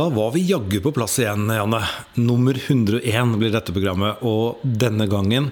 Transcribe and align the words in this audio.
Da 0.00 0.08
var 0.08 0.30
vi 0.30 0.40
jaggu 0.40 0.80
på 0.80 0.92
plass 0.96 1.18
igjen, 1.18 1.50
Janne. 1.52 1.82
Nummer 2.14 2.56
101 2.56 3.34
blir 3.36 3.50
dette 3.52 3.72
programmet. 3.76 4.22
Og 4.24 4.62
denne 4.64 5.04
gangen 5.04 5.50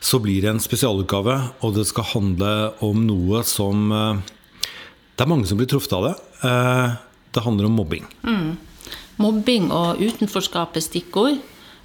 så 0.00 0.16
blir 0.24 0.40
det 0.40 0.54
en 0.54 0.62
spesialutgave, 0.64 1.34
og 1.60 1.74
det 1.76 1.84
skal 1.90 2.06
handle 2.14 2.52
om 2.86 3.02
noe 3.04 3.42
som 3.44 3.92
eh, 3.92 4.22
Det 5.12 5.26
er 5.26 5.28
mange 5.28 5.50
som 5.50 5.60
blir 5.60 5.68
truffet 5.68 5.92
av 5.98 6.06
det. 6.06 6.14
Eh, 6.48 6.96
det 7.36 7.44
handler 7.44 7.68
om 7.68 7.76
mobbing. 7.76 8.08
Mm. 8.24 8.56
Mobbing 9.20 9.68
og 9.68 10.00
utenforskap 10.00 10.80
er 10.80 10.86
stikkord. 10.86 11.36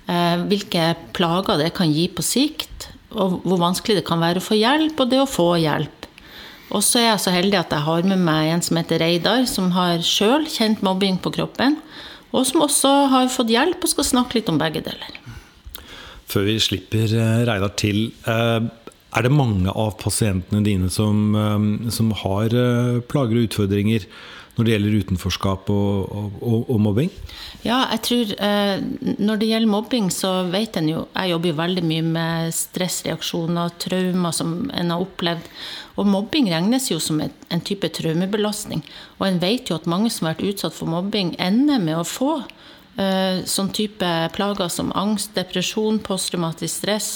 Eh, 0.08 0.38
hvilke 0.48 0.94
plager 1.20 1.66
det 1.66 1.74
kan 1.76 1.92
gi 1.92 2.08
på 2.08 2.24
sikt, 2.24 2.94
og 3.12 3.42
hvor 3.44 3.60
vanskelig 3.60 4.00
det 4.00 4.08
kan 4.08 4.24
være 4.24 4.40
å 4.40 4.48
få 4.48 4.56
hjelp, 4.62 5.04
og 5.04 5.12
det 5.12 5.20
å 5.20 5.28
få 5.28 5.50
hjelp. 5.66 6.05
Og 6.74 6.82
så 6.84 7.02
er 7.02 7.10
jeg 7.12 7.22
så 7.26 7.34
heldig 7.36 7.60
at 7.60 7.74
jeg 7.76 7.86
har 7.86 8.08
med 8.10 8.22
meg 8.26 8.52
en 8.54 8.64
som 8.66 8.80
heter 8.80 9.02
Reidar, 9.04 9.46
som 9.50 9.70
har 9.76 10.02
sjøl 10.06 10.48
kjent 10.50 10.82
mobbing 10.86 11.20
på 11.22 11.34
kroppen, 11.36 11.78
og 12.36 12.48
som 12.50 12.66
også 12.66 12.94
har 13.14 13.30
fått 13.32 13.54
hjelp 13.54 13.86
og 13.86 13.92
skal 13.92 14.08
snakke 14.08 14.40
litt 14.40 14.50
om 14.52 14.58
begge 14.60 14.82
deler. 14.86 15.20
Før 16.26 16.48
vi 16.48 16.58
slipper 16.60 17.06
eh, 17.06 17.44
Reidar 17.48 17.76
til, 17.78 18.10
eh, 18.26 18.66
er 19.16 19.26
det 19.26 19.34
mange 19.34 19.72
av 19.72 19.96
pasientene 20.02 20.64
dine 20.66 20.90
som, 20.94 21.36
eh, 21.36 21.92
som 21.92 22.12
har 22.24 22.56
plager 23.10 23.40
og 23.40 23.50
utfordringer 23.50 24.08
når 24.56 24.66
det 24.66 24.72
gjelder 24.72 25.00
utenforskap 25.04 25.70
og, 25.74 26.14
og, 26.40 26.70
og 26.72 26.78
mobbing? 26.80 27.10
Ja, 27.66 27.82
jeg 27.92 28.02
tror 28.08 28.34
eh, 28.48 28.84
Når 29.20 29.42
det 29.42 29.50
gjelder 29.50 29.72
mobbing, 29.72 30.12
så 30.14 30.32
vet 30.52 30.78
en 30.80 30.92
jo 30.92 31.02
Jeg 31.12 31.34
jobber 31.34 31.52
jo 31.52 31.58
veldig 31.60 31.84
mye 31.90 32.06
med 32.08 32.56
stressreaksjoner, 32.56 33.74
traumer 33.82 34.36
som 34.36 34.56
en 34.72 34.94
har 34.94 35.04
opplevd. 35.04 35.50
Og 36.00 36.08
mobbing 36.12 36.48
regnes 36.54 36.88
jo 36.92 37.00
som 37.04 37.20
en 37.24 37.66
type 37.68 37.90
traumebelastning. 37.98 38.84
Og 39.20 39.28
en 39.28 39.42
vet 39.44 39.72
jo 39.72 39.80
at 39.80 39.90
mange 39.92 40.12
som 40.14 40.28
har 40.28 40.36
vært 40.36 40.54
utsatt 40.54 40.78
for 40.78 40.92
mobbing, 40.92 41.36
ender 41.42 41.84
med 41.84 42.00
å 42.00 42.08
få 42.08 42.38
Eh, 42.40 42.55
sånn 42.96 43.74
type 43.76 44.08
plager 44.32 44.70
som 44.72 44.94
angst, 44.96 45.34
depresjon, 45.36 45.98
posttraumatisk 46.00 46.72
stress. 46.80 47.10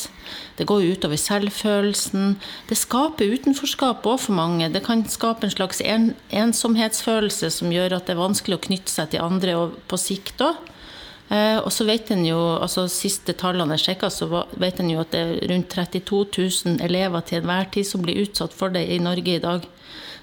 Det 0.59 0.67
går 0.67 0.89
utover 0.91 1.15
selvfølelsen. 1.15 2.33
Det 2.67 2.75
skaper 2.75 3.31
utenforskap 3.31 4.03
òg 4.03 4.17
for 4.25 4.35
mange. 4.35 4.67
Det 4.73 4.81
kan 4.83 5.05
skape 5.07 5.47
en 5.47 5.53
slags 5.53 5.79
en, 5.79 6.09
ensomhetsfølelse 6.35 7.47
som 7.55 7.71
gjør 7.71 7.95
at 7.95 8.09
det 8.09 8.17
er 8.17 8.19
vanskelig 8.19 8.57
å 8.57 8.65
knytte 8.67 8.91
seg 8.91 9.13
til 9.13 9.23
andre 9.23 9.55
på 9.87 9.99
sikt 10.01 10.43
òg. 10.43 10.59
Eh, 11.29 11.59
og 11.61 11.69
så 11.71 11.85
vet 11.85 12.09
en 12.11 12.23
jo, 12.25 12.39
altså 12.57 12.87
Siste 12.89 13.35
tallene 13.37 13.77
jeg 13.77 13.85
sjekka, 13.85 14.09
så 14.09 14.27
vet 14.57 14.81
en 14.81 14.89
jo 14.89 15.03
at 15.03 15.13
det 15.13 15.21
er 15.21 15.51
rundt 15.51 15.69
32 15.75 16.23
000 16.65 16.81
elever 16.85 17.21
til 17.21 17.43
enhver 17.43 17.69
tid 17.75 17.85
som 17.85 18.01
blir 18.03 18.23
utsatt 18.23 18.55
for 18.55 18.73
det 18.73 18.87
i 18.89 18.97
Norge 19.03 19.37
i 19.37 19.43
dag. 19.43 19.67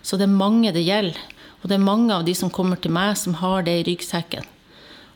Så 0.02 0.18
det 0.18 0.26
er 0.26 0.34
mange 0.34 0.74
det 0.74 0.84
gjelder. 0.86 1.22
Og 1.62 1.70
det 1.70 1.78
er 1.78 1.86
mange 1.86 2.12
av 2.14 2.26
de 2.26 2.34
som 2.36 2.52
kommer 2.52 2.76
til 2.76 2.92
meg, 2.94 3.16
som 3.18 3.38
har 3.40 3.64
det 3.66 3.80
i 3.80 3.86
ryggsekken. 3.88 4.44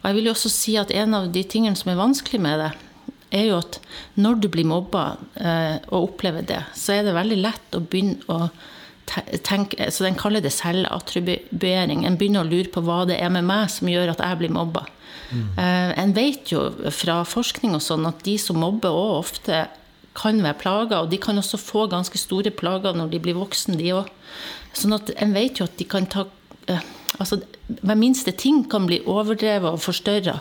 Og 0.00 0.08
jeg 0.08 0.16
vil 0.16 0.30
jo 0.30 0.34
også 0.34 0.52
si 0.52 0.76
at 0.80 0.92
en 0.96 1.16
av 1.16 1.28
de 1.32 1.42
tingene 1.44 1.76
som 1.76 1.92
er 1.92 2.00
vanskelig 2.00 2.40
med 2.42 2.62
det, 2.64 2.70
er 3.30 3.46
jo 3.46 3.60
at 3.60 3.78
når 4.18 4.40
du 4.42 4.48
blir 4.50 4.66
mobba 4.66 5.04
eh, 5.38 5.76
og 5.92 6.10
opplever 6.10 6.42
det, 6.46 6.64
så 6.74 6.96
er 6.96 7.04
det 7.06 7.14
veldig 7.14 7.38
lett 7.44 7.76
å 7.78 7.82
begynne 7.84 8.26
å 8.26 8.50
tenke 9.42 9.88
Så 9.90 10.04
den 10.04 10.14
kaller 10.14 10.38
det 10.38 10.52
selvattribuering. 10.54 12.04
En 12.06 12.14
begynner 12.14 12.44
å 12.44 12.46
lure 12.46 12.70
på 12.70 12.82
hva 12.86 13.00
det 13.08 13.16
er 13.18 13.32
med 13.34 13.42
meg 13.42 13.70
som 13.72 13.88
gjør 13.90 14.12
at 14.12 14.22
jeg 14.22 14.38
blir 14.38 14.52
mobba. 14.54 14.84
Mm. 15.30 15.48
Eh, 15.58 15.90
en 15.98 16.14
vet 16.14 16.52
jo 16.52 16.62
fra 16.94 17.20
forskning 17.26 17.74
og 17.74 17.82
sånn 17.82 18.06
at 18.06 18.22
de 18.26 18.36
som 18.38 18.60
mobber 18.62 18.94
òg 18.94 19.16
ofte 19.18 19.64
kan 20.14 20.38
være 20.42 20.58
plaga, 20.60 21.02
og 21.02 21.10
de 21.10 21.18
kan 21.22 21.38
også 21.38 21.58
få 21.58 21.88
ganske 21.90 22.18
store 22.18 22.52
plager 22.54 22.94
når 22.94 23.12
de 23.12 23.22
blir 23.22 23.38
voksne, 23.38 23.78
de 23.78 23.92
òg. 23.98 24.10
Sånn 24.78 24.94
at 24.94 25.10
en 25.18 25.34
vet 25.34 25.58
jo 25.58 25.66
at 25.66 25.78
de 25.78 25.86
kan 25.90 26.06
ta 26.10 26.26
eh, 26.70 26.88
Altså, 27.20 27.40
hver 27.78 27.98
minste 27.98 28.34
ting 28.36 28.64
kan 28.70 28.88
bli 28.88 29.00
overdrevet 29.06 29.70
og 29.70 29.82
forstørra 29.82 30.40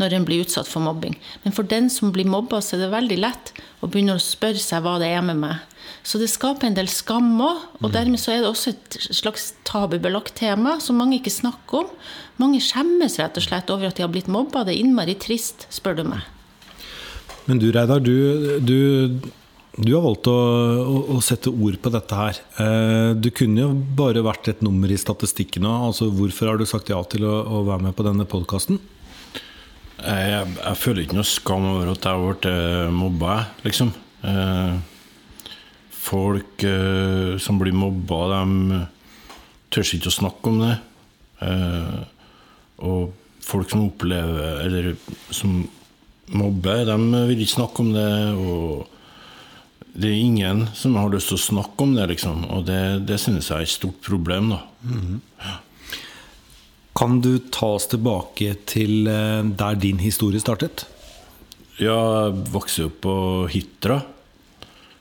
når 0.00 0.16
en 0.16 0.24
blir 0.26 0.42
utsatt 0.42 0.66
for 0.66 0.82
mobbing. 0.82 1.14
Men 1.44 1.54
for 1.54 1.66
den 1.70 1.86
som 1.92 2.10
blir 2.14 2.26
mobba, 2.26 2.58
så 2.58 2.74
er 2.74 2.84
det 2.84 2.94
veldig 2.94 3.18
lett 3.20 3.52
å 3.78 3.86
begynne 3.86 4.16
å 4.18 4.22
spørre 4.22 4.58
seg 4.58 4.82
hva 4.82 4.96
det 5.02 5.12
er 5.14 5.22
med 5.22 5.38
meg. 5.44 5.62
Så 6.04 6.18
det 6.20 6.30
skaper 6.32 6.68
en 6.68 6.76
del 6.76 6.88
skam 6.90 7.30
òg, 7.38 7.62
og 7.80 7.86
mm. 7.88 7.94
dermed 7.94 8.20
så 8.20 8.34
er 8.34 8.42
det 8.42 8.50
også 8.50 8.74
et 8.74 8.98
slags 9.14 9.52
tabubelagt 9.68 10.34
tema 10.40 10.76
som 10.82 10.98
mange 11.00 11.20
ikke 11.20 11.32
snakker 11.32 11.84
om. 11.84 11.92
Mange 12.42 12.60
skjemmes 12.64 13.20
rett 13.20 13.38
og 13.38 13.46
slett 13.46 13.70
over 13.72 13.88
at 13.88 13.98
de 13.98 14.04
har 14.04 14.12
blitt 14.12 14.30
mobba. 14.32 14.64
Det 14.66 14.74
er 14.74 14.82
innmari 14.82 15.14
trist, 15.20 15.68
spør 15.72 16.00
du 16.00 16.04
meg. 16.10 16.26
Men 17.46 17.60
du 17.60 17.68
Reidar, 17.72 18.00
du, 18.02 18.58
du 18.64 19.30
du 19.74 19.90
har 19.90 20.04
valgt 20.04 20.28
å, 20.30 20.34
å, 20.86 20.98
å, 21.16 21.20
sette 21.24 21.50
ord 21.50 21.80
på 21.82 21.90
dette 21.90 22.18
her. 22.18 22.38
Eh, 22.62 23.10
du 23.18 23.30
kunne 23.34 23.64
jo 23.64 23.72
bare 23.98 24.22
vært 24.22 24.52
et 24.52 24.62
nummer 24.62 24.90
i 24.90 24.98
statistikken 25.00 25.66
òg. 25.66 25.88
Altså, 25.88 26.10
hvorfor 26.14 26.52
har 26.52 26.60
du 26.60 26.66
sagt 26.68 26.92
ja 26.92 27.00
til 27.10 27.26
å, 27.26 27.40
å 27.42 27.64
være 27.66 27.88
med 27.88 27.96
på 27.98 28.06
denne 28.06 28.26
podkasten? 28.30 28.78
Jeg, 29.98 30.30
jeg, 30.30 30.54
jeg, 30.60 30.78
føler 30.78 31.02
ikke 31.02 31.18
noe 31.18 31.26
skam 31.26 31.68
over 31.72 31.90
at 31.90 32.06
jeg 32.06 32.14
har 32.14 32.22
blitt 32.22 32.48
eh, 32.52 32.94
mobba, 32.94 33.36
liksom. 33.66 33.90
Eh, 34.30 34.78
folk 36.04 36.64
som 37.40 37.56
blir 37.56 37.72
mobba, 37.72 38.18
de 38.28 38.80
tør 39.72 39.94
ikke 39.96 40.10
å 40.10 40.18
snakke 40.18 40.50
om 40.50 40.58
det. 40.60 40.74
og 42.84 43.14
folk 43.40 43.70
som 43.72 43.86
opplever 43.86 44.60
Eller 44.66 44.90
som 45.32 45.62
mobber, 46.28 46.84
de 46.84 47.24
vil 47.30 47.40
ikke 47.40 47.56
snakke 47.56 47.86
om 47.86 47.94
det. 47.96 48.10
og 48.36 48.92
det 49.94 50.08
er 50.10 50.18
ingen 50.18 50.64
som 50.74 50.96
har 50.98 51.12
lyst 51.12 51.30
til 51.30 51.38
å 51.38 51.44
snakke 51.44 51.86
om 51.86 51.92
det, 51.94 52.08
liksom. 52.10 52.48
Og 52.50 52.64
det, 52.66 53.06
det 53.06 53.20
synes 53.22 53.46
jeg 53.50 53.60
er 53.60 53.66
et 53.66 53.70
stort 53.70 54.00
problem, 54.02 54.50
da. 54.50 54.60
Mm. 54.82 55.20
Ja. 55.44 55.54
Kan 56.98 57.20
du 57.22 57.38
ta 57.54 57.72
oss 57.76 57.86
tilbake 57.90 58.56
til 58.70 59.06
eh, 59.10 59.46
der 59.58 59.78
din 59.78 60.02
historie 60.02 60.42
startet? 60.42 60.86
Ja, 61.78 61.94
jeg 62.26 62.44
vokste 62.54 62.88
opp 62.88 63.00
på 63.06 63.14
Hitra. 63.50 64.00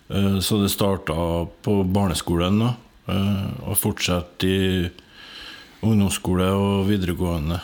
Eh, 0.10 0.38
så 0.46 0.62
det 0.62 0.72
starta 0.74 1.18
på 1.66 1.80
barneskolen, 1.86 2.62
da. 2.62 2.72
Eh, 3.14 3.48
og 3.70 3.78
fortsatte 3.82 4.50
i 4.50 4.90
ungdomsskole 5.86 6.52
og 6.54 6.86
videregående. 6.90 7.58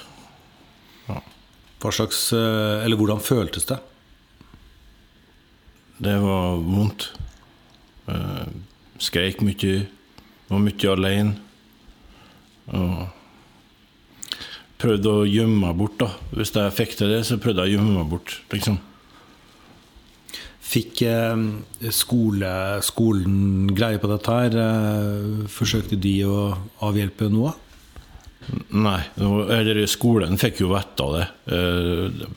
Ja. 1.10 1.22
Hva 1.80 1.94
slags 1.96 2.34
Eller 2.34 3.00
hvordan 3.00 3.22
føltes 3.24 3.70
det? 3.70 3.78
Det 6.00 6.16
var 6.24 6.60
vondt. 6.64 7.10
Uh, 8.08 8.48
skreik 9.04 9.44
mye. 9.46 9.86
Var 10.50 10.62
mye 10.64 10.92
alene. 10.94 11.36
Og 12.70 13.08
prøvde 14.80 15.12
å 15.12 15.26
gjemme 15.28 15.66
meg 15.66 15.80
bort. 15.80 15.98
da 16.00 16.14
Hvis 16.32 16.54
jeg 16.56 16.76
fikk 16.78 16.96
til 17.00 17.12
det, 17.12 17.26
så 17.28 17.40
prøvde 17.42 17.66
jeg 17.66 17.76
å 17.76 17.80
gjemme 17.80 17.98
meg 18.00 18.14
bort. 18.14 18.40
liksom 18.54 18.80
Fikk 20.70 21.02
eh, 21.10 21.40
skole, 21.96 22.50
skolen 22.86 23.72
greie 23.74 23.98
på 23.98 24.10
dette 24.12 24.36
her? 24.36 24.58
Eh, 24.62 25.48
forsøkte 25.50 25.98
de 25.98 26.14
å 26.30 26.44
avhjelpe 26.86 27.30
noe? 27.34 27.56
Nei. 28.78 29.00
Eller 29.18 29.82
skolen 29.90 30.38
fikk 30.42 30.62
jo 30.62 30.70
vite 30.76 31.08
av 31.08 31.16
det. 31.18 31.26
Eh, 31.56 32.30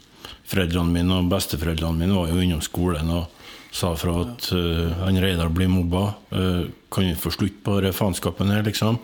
foreldrene 0.48 0.96
mine 0.96 1.20
og 1.20 1.28
besteforeldrene 1.32 2.00
mine 2.00 2.16
var 2.16 2.32
jo 2.32 2.40
innom 2.40 2.64
skolen. 2.64 3.12
og 3.12 3.41
sa 3.72 3.94
fra 3.96 4.18
at 4.20 4.50
uh, 4.52 4.92
han 5.00 5.18
Reidar 5.20 5.50
blir 5.52 5.70
mobba. 5.72 6.12
Uh, 6.30 6.68
kan 6.92 7.08
vi 7.08 7.16
få 7.16 7.32
slutt 7.32 7.62
på 7.64 7.78
denne 7.80 7.96
faenskapen 7.96 8.52
her, 8.52 8.64
liksom? 8.66 9.00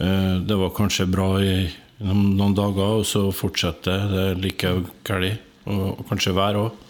Uh, 0.00 0.40
det 0.40 0.56
var 0.56 0.74
kanskje 0.76 1.08
bra 1.10 1.34
i 1.44 1.52
noen, 2.00 2.32
noen 2.38 2.56
dager, 2.56 3.02
og 3.02 3.06
så 3.06 3.28
fortsetter 3.34 4.08
det 4.12 4.26
like 4.40 4.72
galt. 5.06 5.44
Og, 5.68 6.00
og 6.00 6.04
kanskje 6.08 6.32
vær 6.32 6.56
òg. 6.56 6.84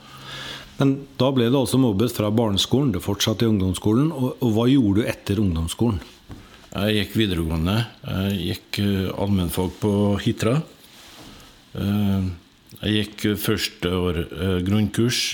Men 0.79 0.93
da 1.19 1.33
ble 1.35 1.49
du 1.51 1.57
altså 1.59 1.81
mobbet 1.83 2.15
fra 2.15 2.31
barneskolen, 2.31 2.93
du 2.95 3.03
fortsatte 3.03 3.43
i 3.43 3.51
ungdomsskolen. 3.51 4.13
Og, 4.15 4.37
og, 4.39 4.53
hva 4.55 4.69
gjorde 4.71 5.03
du 5.03 5.11
etter 5.11 5.43
ungdomsskolen? 5.43 5.99
Jeg 6.69 6.95
gikk 7.01 7.17
videregående. 7.19 7.75
Jeg 8.07 8.37
gikk 8.53 8.79
allmennfag 9.19 9.73
på 9.81 9.93
Hitra. 10.23 10.61
Jeg 11.75 12.93
gikk 12.93 13.25
første 13.41 13.91
år 13.99 14.21
grunnkurs 14.69 15.33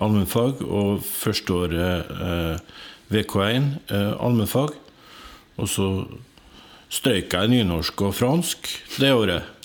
allmennfag, 0.00 0.64
og 0.64 1.04
førsteåret 1.04 2.10
eh, 2.10 2.82
VK1 3.12 3.70
eh, 3.90 4.12
allmennfag. 4.18 4.74
Og 5.60 5.68
så 5.68 5.88
strøyk 6.90 7.34
jeg 7.36 7.52
nynorsk 7.52 8.06
og 8.06 8.16
fransk 8.16 8.70
det 8.98 9.12
året. 9.14 9.56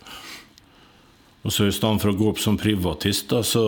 Og 1.46 1.54
så 1.54 1.68
i 1.70 1.74
stedet 1.74 2.02
for 2.02 2.12
å 2.12 2.18
gå 2.18 2.30
opp 2.32 2.42
som 2.42 2.58
privatist, 2.58 3.30
da, 3.30 3.44
så 3.46 3.66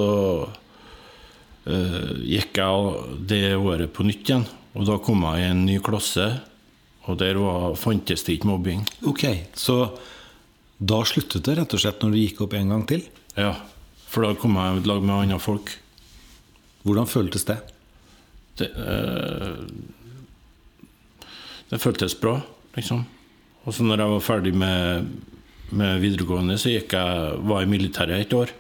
eh, 1.70 2.14
gikk 2.26 2.58
jeg 2.58 3.18
det 3.30 3.44
året 3.56 3.94
på 3.94 4.06
nytt 4.08 4.26
igjen. 4.26 4.48
Og 4.78 4.86
da 4.90 4.98
kom 5.02 5.24
jeg 5.26 5.42
i 5.42 5.50
en 5.52 5.66
ny 5.66 5.80
klasse, 5.82 6.28
og 7.08 7.18
der 7.22 7.40
var, 7.40 7.72
fantes 7.80 8.26
det 8.28 8.38
ikke 8.38 8.50
mobbing. 8.52 8.84
Ok, 9.08 9.24
Så 9.56 9.80
da 10.78 11.00
sluttet 11.10 11.46
det 11.48 11.56
rett 11.58 11.74
og 11.74 11.82
slett 11.82 12.04
når 12.04 12.14
du 12.14 12.20
gikk 12.20 12.44
opp 12.46 12.54
en 12.54 12.74
gang 12.74 12.84
til? 12.90 13.06
Ja, 13.38 13.56
for 14.10 14.26
da 14.26 14.36
kom 14.38 14.58
jeg 14.60 14.82
i 14.82 14.90
lag 14.90 15.02
med 15.02 15.16
andre 15.16 15.40
folk. 15.42 15.72
Hvordan 16.88 17.10
føltes 17.12 17.44
det? 17.48 17.58
Det, 18.58 18.72
eh, 18.72 19.64
det 21.70 21.82
føltes 21.84 22.16
bra, 22.18 22.40
liksom. 22.78 23.04
Og 23.68 23.76
så 23.76 23.84
når 23.84 24.02
jeg 24.02 24.16
var 24.16 24.24
ferdig 24.24 24.54
med 24.56 25.10
med 25.76 26.00
videregående 26.00 26.58
så 26.60 26.72
jeg, 26.72 26.88
var 27.44 27.64
i 27.64 27.70
militæret 27.70 28.22
et 28.22 28.36
år. 28.36 28.54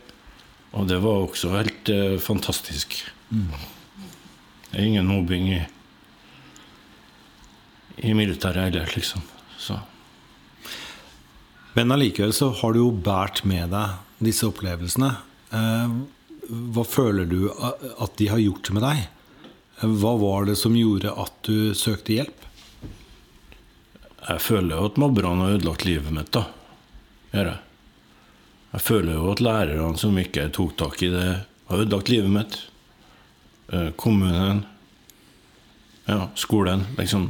Og 0.77 0.87
det 0.89 0.99
var 1.03 1.23
også 1.23 1.53
helt 1.55 1.89
eh, 1.89 2.17
fantastisk. 2.19 2.99
Det 3.29 4.75
er 4.75 4.83
ingen 4.83 5.07
mobbing 5.07 5.47
i, 5.55 5.61
i 8.03 8.13
militæret 8.13 8.67
heller, 8.67 8.91
liksom. 8.95 9.23
Så. 9.57 9.79
Men 11.77 11.93
allikevel 11.95 12.33
så 12.35 12.51
har 12.59 12.73
du 12.73 12.83
jo 12.83 12.91
båret 12.91 13.43
med 13.47 13.71
deg 13.71 14.27
disse 14.27 14.47
opplevelsene. 14.49 15.13
Eh, 15.55 15.97
hva 16.49 16.83
føler 16.87 17.27
du 17.27 17.49
at 17.51 18.17
de 18.19 18.27
har 18.31 18.41
gjort 18.41 18.71
med 18.75 18.85
deg? 18.85 19.05
Hva 19.81 20.13
var 20.17 20.47
det 20.47 20.55
som 20.57 20.75
gjorde 20.77 21.11
at 21.13 21.33
du 21.45 21.73
søkte 21.77 22.15
hjelp? 22.15 22.45
Jeg 24.27 24.43
føler 24.43 24.75
jo 24.75 24.87
at 24.89 24.97
mobberne 24.99 25.43
har 25.45 25.57
ødelagt 25.57 25.85
livet 25.87 26.11
mitt, 26.11 26.31
da. 26.35 26.45
Gjør 27.31 27.51
jeg. 27.51 27.59
Jeg 28.73 28.83
føler 28.83 29.15
jo 29.15 29.29
at 29.31 29.43
lærerne 29.43 29.99
som 29.99 30.17
ikke 30.19 30.49
tok 30.55 30.73
tak 30.79 31.03
i 31.05 31.11
det, 31.13 31.27
har 31.69 31.83
ødelagt 31.83 32.09
livet 32.11 32.31
mitt. 32.33 32.57
Eh, 33.71 33.89
kommunen. 33.99 34.65
Ja, 36.07 36.29
skolen. 36.39 36.85
Liksom. 36.97 37.29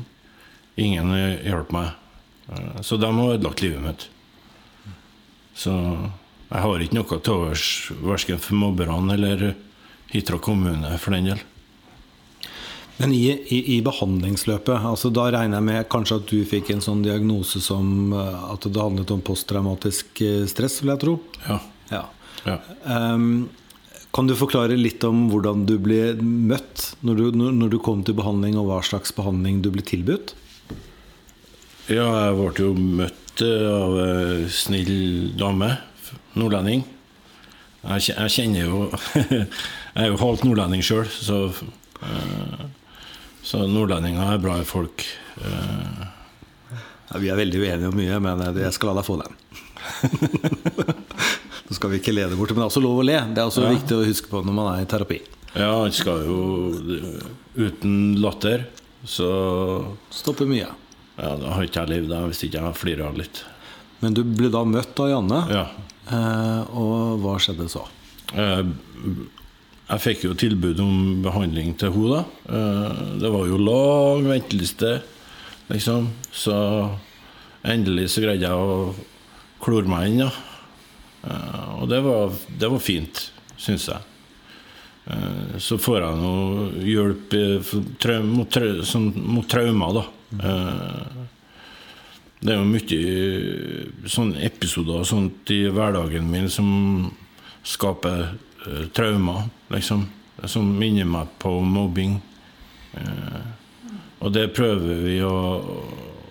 Ingen 0.78 1.14
hjalp 1.46 1.72
meg. 1.74 1.92
Eh, 2.50 2.82
Så 2.82 2.98
de 2.98 3.10
har 3.12 3.34
ødelagt 3.34 3.62
livet 3.62 3.82
mitt. 3.82 4.08
Så 5.58 5.74
jeg 6.48 6.64
har 6.64 6.84
ikke 6.84 6.96
noe 6.96 7.20
til 7.20 7.34
overs 7.34 7.68
verken 8.00 8.42
for 8.42 8.60
mobberne 8.60 9.16
eller 9.18 9.48
Hitra 10.08 10.40
kommune, 10.40 10.94
for 11.04 11.12
den 11.12 11.34
del. 11.34 11.42
Men 12.98 13.14
i, 13.14 13.30
i, 13.30 13.58
i 13.76 13.82
behandlingsløpet, 13.86 14.86
altså 14.90 15.12
da 15.14 15.28
regner 15.34 15.60
jeg 15.60 15.68
med 15.68 15.90
kanskje 15.92 16.18
at 16.18 16.32
du 16.32 16.40
fikk 16.50 16.72
en 16.74 16.82
sånn 16.82 17.04
diagnose 17.06 17.62
som 17.62 18.14
eh, 18.16 18.46
at 18.54 18.66
det 18.66 18.82
handlet 18.82 19.12
om 19.14 19.22
posttraumatisk 19.26 20.24
eh, 20.26 20.46
stress, 20.50 20.80
vil 20.82 20.96
jeg 20.96 21.04
tro? 21.04 21.18
Ja. 21.46 21.60
Ja. 21.92 22.02
ja. 22.48 22.58
Um, 22.90 23.50
kan 24.16 24.26
du 24.26 24.34
forklare 24.40 24.80
litt 24.80 25.04
om 25.06 25.28
hvordan 25.30 25.68
du 25.70 25.76
ble 25.84 26.16
møtt 26.24 26.88
når 27.06 27.22
du, 27.22 27.44
når 27.60 27.76
du 27.76 27.78
kom 27.86 28.02
til 28.08 28.18
behandling, 28.18 28.58
og 28.58 28.72
hva 28.72 28.82
slags 28.82 29.14
behandling 29.14 29.62
du 29.62 29.70
ble 29.76 29.86
tilbudt? 29.86 30.34
Ja, 31.88 32.08
jeg 32.26 32.34
ble 32.40 32.66
jo 32.66 32.72
møtt 32.74 33.46
eh, 33.46 33.68
av 33.70 34.00
ei 34.08 34.50
snill 34.50 35.36
dame, 35.38 35.76
nordlending. 36.38 36.84
Jeg, 37.88 38.10
jeg 38.10 38.34
kjenner 38.34 38.66
jo 38.66 38.80
Jeg 39.98 40.04
er 40.04 40.10
jo 40.12 40.18
halvt 40.22 40.44
nordlending 40.48 40.82
sjøl, 40.84 41.06
så 41.10 41.38
eh, 42.04 42.66
Så 43.48 43.62
nordlendinger 43.70 44.34
er 44.36 44.42
bra 44.44 44.60
folk. 44.68 45.06
Eh, 45.42 46.06
Ja, 47.08 47.22
vi 47.24 47.30
er 47.32 47.38
veldig 47.40 47.60
uenige 47.64 47.88
om 47.88 47.96
mye, 47.96 48.18
men 48.20 48.42
eh, 48.44 48.58
jeg 48.66 48.74
skal 48.76 48.90
la 48.92 48.98
deg 49.00 49.06
få 49.08 49.16
den. 49.22 49.38
Nå 51.68 51.76
skal 51.76 51.92
vi 51.94 52.00
ikke 52.02 52.14
le 52.16 52.26
det 52.32 52.38
bort, 52.40 52.52
men 52.52 52.62
det 52.62 52.66
er 52.66 52.72
også 52.72 52.84
lov 52.84 53.00
å 53.02 53.06
le. 53.08 53.16
Det 53.32 53.42
er 53.44 53.48
også 53.50 53.64
Ja. 53.64 53.72
viktig 53.76 53.96
å 53.98 54.06
huske 54.08 54.28
på 54.32 54.42
når 54.44 54.56
man 54.58 54.68
er 54.74 54.84
i 54.84 54.90
terapi. 54.92 55.22
Ja, 55.56 55.70
man 55.80 55.92
skal 55.96 56.26
jo 56.28 56.38
Uten 57.58 57.94
latter, 58.22 58.66
så 59.08 59.30
Stopper 60.14 60.46
mye. 60.46 60.68
Ja, 61.18 61.32
da 61.40 61.56
har 61.56 61.64
ikke 61.66 61.82
jeg 61.88 61.94
levd 61.96 62.12
hvis 62.30 62.44
ikke 62.46 62.62
jeg 62.62 62.78
flirer 62.78 63.16
litt. 63.18 63.40
Men 64.04 64.14
du 64.14 64.22
ble 64.24 64.52
da 64.54 64.62
møtt 64.68 65.00
av 65.02 65.10
Janne, 65.10 65.40
Ja. 65.50 65.64
Eh, 66.12 66.62
og 66.78 67.20
hva 67.24 67.38
skjedde 67.42 67.68
så? 67.72 67.84
Eh, 68.34 68.64
Jeg 69.88 70.04
fikk 70.04 70.24
jo 70.26 70.34
tilbud 70.36 70.80
om 70.84 71.22
behandling 71.24 71.74
til 71.80 71.94
henne, 71.96 72.18
da. 72.18 72.24
Eh, 72.58 73.20
Det 73.22 73.30
var 73.32 73.46
jo 73.48 73.58
lang 73.58 74.26
venteliste, 74.28 75.02
liksom. 75.70 76.10
Så 76.32 76.58
endelig 77.64 78.10
så 78.12 78.22
greide 78.26 78.48
jeg 78.48 78.52
å 78.52 78.94
klore 79.64 79.88
meg 79.88 80.10
inn. 80.12 80.22
Eh, 80.28 81.82
Og 81.82 81.88
det 81.90 82.02
var, 82.04 82.32
det 82.60 82.70
var 82.72 82.80
fint, 82.80 83.30
syns 83.58 83.88
jeg. 83.88 84.04
Så 85.64 85.78
får 85.80 86.02
jeg 86.04 86.18
noe 86.20 86.66
hjelp 86.84 87.32
mot, 88.28 88.58
mot, 88.60 89.16
mot 89.16 89.48
traumer, 89.48 89.94
da. 90.02 90.04
Eh, 92.38 92.46
Det 92.46 92.54
er 92.54 92.60
jo 92.60 92.66
mye 92.70 94.08
sånne 94.08 94.44
episoder 94.46 95.02
og 95.02 95.08
sånt 95.08 95.50
i 95.50 95.68
hverdagen 95.70 96.30
min 96.30 96.50
som 96.50 97.12
skaper 97.64 98.38
uh, 98.68 98.86
traumer, 98.94 99.50
liksom. 99.70 100.08
Som 100.46 100.78
minner 100.78 101.06
meg 101.06 101.28
på 101.40 101.50
mobbing. 101.60 102.22
Uh, 102.94 103.42
og 104.20 104.34
det 104.34 104.54
prøver 104.54 105.02
vi 105.04 105.18
å, 105.26 105.34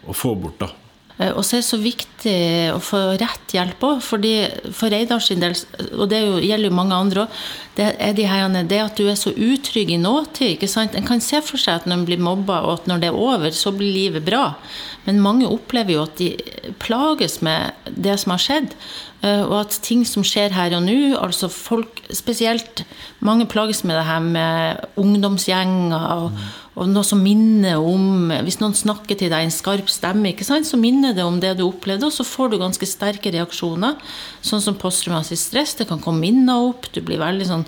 å 0.06 0.12
få 0.14 0.34
bort, 0.34 0.60
da. 0.62 0.70
Eh, 1.18 1.32
Og 1.32 1.44
så 1.44 1.56
er 1.56 1.62
det 1.62 1.68
så 1.70 1.78
viktig 1.80 2.38
å 2.74 2.80
få 2.82 3.02
rett 3.20 3.54
hjelp 3.56 3.84
òg. 3.88 4.02
For 4.04 4.90
Reidar 4.92 5.22
sin 5.24 5.40
del, 5.40 5.56
og 5.96 6.08
det 6.10 6.18
er 6.20 6.40
gjelder 6.44 6.70
jo 6.70 6.76
mange 6.76 6.96
andre 6.96 7.24
òg, 7.24 7.38
det 7.76 7.90
er 8.00 8.12
de 8.16 8.26
her, 8.28 8.48
det 8.64 8.80
at 8.80 8.96
du 8.96 9.06
er 9.08 9.16
så 9.20 9.32
utrygg 9.32 9.90
i 9.92 10.00
nåtid. 10.00 10.56
ikke 10.56 10.68
sant? 10.68 10.94
En 10.94 11.06
kan 11.06 11.20
se 11.20 11.40
for 11.42 11.60
seg 11.60 11.82
at 11.82 11.86
når 11.86 11.98
en 11.98 12.06
blir 12.06 12.18
mobba, 12.18 12.62
og 12.64 12.80
at 12.80 12.86
når 12.86 13.00
det 13.00 13.08
er 13.08 13.16
over, 13.16 13.50
så 13.50 13.72
blir 13.72 13.92
livet 13.92 14.24
bra. 14.24 14.54
Men 15.04 15.20
mange 15.20 15.46
opplever 15.46 15.92
jo 15.92 16.02
at 16.02 16.16
de 16.16 16.36
plages 16.82 17.40
med 17.42 17.72
det 17.86 18.18
som 18.18 18.32
har 18.32 18.42
skjedd. 18.42 18.72
Eh, 19.26 19.42
Og 19.44 19.56
at 19.60 19.78
ting 19.84 20.04
som 20.08 20.24
skjer 20.26 20.54
her 20.56 20.76
og 20.78 20.84
nå, 20.86 21.16
altså 21.18 21.50
folk 21.52 22.02
spesielt 22.14 22.84
Mange 23.24 23.48
plages 23.50 23.82
med 23.84 23.98
det 23.98 24.06
her 24.06 24.22
med 24.22 24.86
ungdomsgjenger 25.00 26.06
og, 26.16 26.40
og 26.76 26.90
noe 26.92 27.06
som 27.06 27.22
minner 27.24 27.80
om 27.80 28.32
Hvis 28.46 28.60
noen 28.62 28.76
snakker 28.76 29.18
til 29.18 29.32
deg 29.32 29.44
i 29.44 29.48
en 29.48 29.54
skarp 29.54 29.90
stemme, 29.92 30.30
ikke 30.32 30.46
sant, 30.46 30.68
så 30.68 30.80
minner 30.80 31.16
det 31.16 31.24
om 31.24 31.40
det 31.42 31.56
du 31.58 31.66
opplevde, 31.66 32.08
og 32.08 32.14
så 32.14 32.26
får 32.26 32.52
du 32.52 32.58
ganske 32.60 32.88
sterke 32.88 33.32
reaksjoner. 33.32 33.96
Sånn 34.44 34.62
som 34.62 34.76
posttraumatisk 34.78 35.40
stress. 35.40 35.72
Det 35.78 35.88
kan 35.88 36.02
komme 36.04 36.20
minner 36.26 36.68
opp. 36.68 36.90
Du 36.92 37.00
blir 37.04 37.22
veldig 37.22 37.48
sånn 37.48 37.64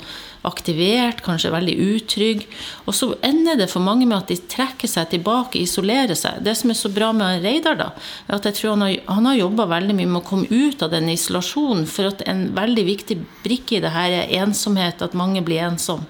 aktivert, 0.47 1.23
kanskje 1.27 1.53
veldig 1.53 1.75
utrygg. 1.95 2.45
Og 2.87 2.95
så 2.95 3.11
ender 3.27 3.59
det 3.59 3.71
for 3.73 3.85
mange 3.85 4.07
med 4.07 4.19
at 4.21 4.31
de 4.31 4.39
trekker 4.51 4.91
seg 4.91 5.11
tilbake, 5.13 5.61
isolerer 5.63 6.19
seg. 6.19 6.43
Det 6.47 6.55
som 6.59 6.73
er 6.73 6.79
så 6.79 6.91
bra 6.93 7.11
med 7.17 7.43
Reidar, 7.45 7.79
da, 7.81 7.89
er 8.29 8.39
at 8.39 8.49
jeg 8.49 8.59
tror 8.61 8.77
han 8.77 8.87
har, 8.87 8.97
han 9.11 9.31
har 9.31 9.41
jobba 9.41 9.69
veldig 9.75 9.99
mye 9.99 10.11
med 10.13 10.23
å 10.23 10.29
komme 10.29 10.51
ut 10.51 10.85
av 10.85 10.93
den 10.95 11.11
isolasjonen. 11.13 11.87
For 11.91 12.13
at 12.13 12.25
en 12.31 12.49
veldig 12.57 12.87
viktig 12.89 13.19
brikke 13.45 13.79
i 13.79 13.83
det 13.85 13.95
her 13.95 14.15
er 14.23 14.35
ensomhet, 14.43 15.03
at 15.05 15.17
mange 15.19 15.43
blir 15.47 15.67
ensomme. 15.67 16.07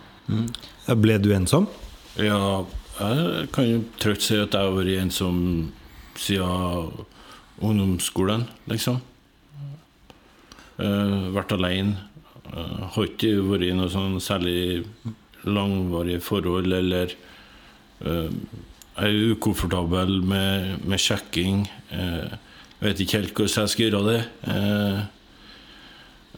Ble 0.88 1.16
du 1.20 1.30
ensom? 1.36 1.68
Ja, 2.20 2.64
jeg 2.98 3.50
kan 3.54 3.68
jo 3.68 3.82
trygt 4.02 4.24
si 4.26 4.36
at 4.36 4.54
jeg 4.56 4.58
har 4.58 4.74
vært 4.74 4.98
ensom 5.04 5.38
siden 6.18 7.06
ungdomsskolen, 7.62 8.46
liksom. 8.70 9.00
Uh, 10.78 11.30
vært 11.34 11.54
alene. 11.56 12.07
Eh, 12.54 12.80
har 12.94 13.08
ikke 13.08 13.34
vært 13.48 13.66
i 13.68 13.74
noe 13.76 13.90
sånn 13.92 14.18
særlig 14.22 14.84
langvarige 15.48 16.20
forhold, 16.24 16.72
eller 16.72 17.12
uh, 18.02 18.28
Jeg 18.98 19.14
er 19.14 19.34
ukomfortabel 19.36 20.18
med, 20.26 20.82
med 20.84 20.98
sjekking. 20.98 21.62
jeg 21.90 22.82
vet 22.82 23.00
ikke 23.00 23.20
helt 23.20 23.34
hvordan 23.36 23.62
jeg 23.62 23.72
skal 23.72 23.84
gjøre 23.86 24.02
det. 24.08 24.22
Uh, 24.48 24.98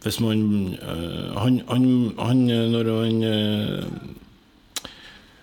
hvis 0.02 0.20
man 0.20 0.74
eh, 0.80 1.36
han, 1.36 1.60
han, 1.68 2.12
han 2.18 2.36
Når 2.72 2.88
han 3.02 3.22
eh, 3.22 3.84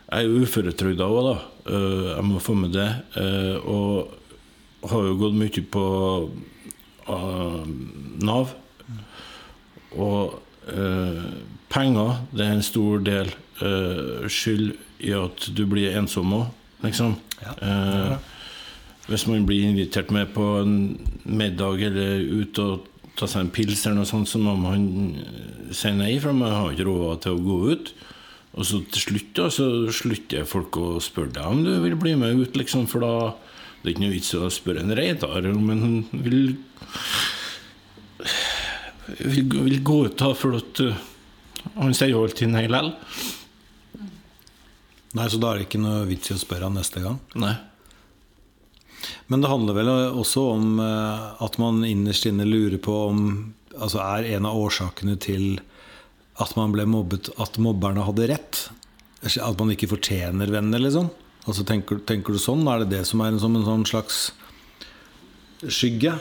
Jeg 0.10 0.18
er 0.18 0.24
jo 0.26 0.42
uføretrygda 0.42 1.06
òg, 1.06 1.20
da. 1.28 1.36
Eh, 1.68 2.06
jeg 2.16 2.24
må 2.26 2.40
få 2.42 2.56
med 2.58 2.72
det. 2.74 2.88
Eh, 3.20 3.58
og 3.68 4.88
har 4.88 5.04
jo 5.04 5.18
gått 5.20 5.36
mye 5.36 5.64
på 5.74 5.84
eh, 7.14 7.68
Nav. 8.28 8.54
Og 9.98 10.38
eh, 10.70 11.22
penger 11.72 12.24
det 12.34 12.46
er 12.46 12.56
en 12.58 12.66
stor 12.66 13.04
del 13.06 13.32
eh, 13.64 14.28
skyld 14.30 14.74
i 15.08 15.14
at 15.18 15.50
du 15.54 15.64
blir 15.70 15.96
ensom 15.98 16.34
òg, 16.38 16.50
liksom. 16.86 17.16
Eh, 17.62 18.18
hvis 19.08 19.28
man 19.30 19.46
blir 19.48 19.70
invitert 19.70 20.12
med 20.12 20.34
på 20.36 20.46
en 20.62 20.98
middag 21.24 21.86
eller 21.88 22.26
ut 22.42 22.60
og 22.60 22.88
ta 23.18 23.28
seg 23.30 23.46
en 23.46 23.54
pils, 23.54 23.86
eller 23.86 24.02
noe 24.02 24.10
sånt, 24.10 24.30
så 24.30 24.42
må 24.42 24.54
man 24.60 24.84
si 25.74 25.94
nei, 25.96 26.18
for 26.22 26.36
man 26.36 26.54
har 26.54 26.74
ikke 26.74 26.86
råd 26.90 27.24
til 27.24 27.38
å 27.38 27.44
gå 27.46 27.58
ut. 27.74 27.94
Og 28.58 28.66
så 28.66 28.82
til 28.92 29.04
slutt 29.04 29.32
da, 29.38 29.48
så 29.54 29.68
slutter 29.94 30.48
folk 30.50 30.78
å 30.82 30.98
spørre 31.04 31.34
deg 31.38 31.50
om 31.50 31.64
du 31.66 31.72
vil 31.84 31.98
bli 32.00 32.16
med 32.20 32.42
ut, 32.42 32.58
liksom, 32.58 32.88
for 32.90 33.06
da 33.06 33.16
det 33.81 33.89
er 33.89 33.93
ikke 33.93 34.03
noe 34.03 34.15
vits 34.15 34.34
å 34.36 34.50
spørre 34.51 34.84
en 34.84 34.96
Reidar 34.98 35.48
om 35.51 35.69
han 35.72 35.98
vil, 36.12 36.55
vil 39.22 39.51
vil 39.67 39.81
gå 39.86 40.00
ut, 40.07 40.22
av, 40.25 40.36
for 40.39 40.57
at 40.57 40.81
han 41.77 41.96
sier 41.96 42.13
jo 42.13 42.24
alltid 42.25 42.51
nei 42.51 42.65
likevel. 42.65 42.93
Nei, 45.17 45.27
så 45.31 45.39
da 45.39 45.51
er 45.51 45.60
det 45.60 45.67
ikke 45.69 45.81
noe 45.81 46.05
vits 46.10 46.29
i 46.31 46.36
å 46.36 46.41
spørre 46.41 46.67
han 46.67 46.77
neste 46.77 47.01
gang? 47.03 47.19
Nei. 47.39 47.55
Men 49.31 49.43
det 49.43 49.51
handler 49.51 49.77
vel 49.77 49.91
også 49.91 50.43
om 50.55 50.81
eh, 50.84 51.43
at 51.43 51.57
man 51.62 51.84
innerst 51.88 52.27
inne 52.29 52.48
lurer 52.48 52.79
på 52.81 52.98
om 53.12 53.22
Altså 53.77 54.00
er 54.01 54.25
en 54.34 54.48
av 54.50 54.57
årsakene 54.57 55.13
til 55.22 55.60
at 56.41 56.55
man 56.57 56.72
ble 56.74 56.88
mobbet, 56.89 57.27
at 57.38 57.60
mobberne 57.62 58.01
hadde 58.07 58.25
rett? 58.31 58.62
At 59.22 59.60
man 59.60 59.69
ikke 59.69 59.91
fortjener 59.91 60.50
venner, 60.50 60.81
liksom? 60.81 61.12
Altså 61.48 61.63
tenker, 61.63 62.01
tenker 62.04 62.36
du 62.36 62.42
sånn? 62.44 62.66
Er 62.68 62.84
det 62.84 62.92
det 62.92 63.06
som 63.08 63.24
er 63.24 63.32
en, 63.32 63.39
som 63.39 63.56
en 63.56 63.66
sånn 63.66 63.86
slags 63.88 64.18
skygge? 65.63 66.18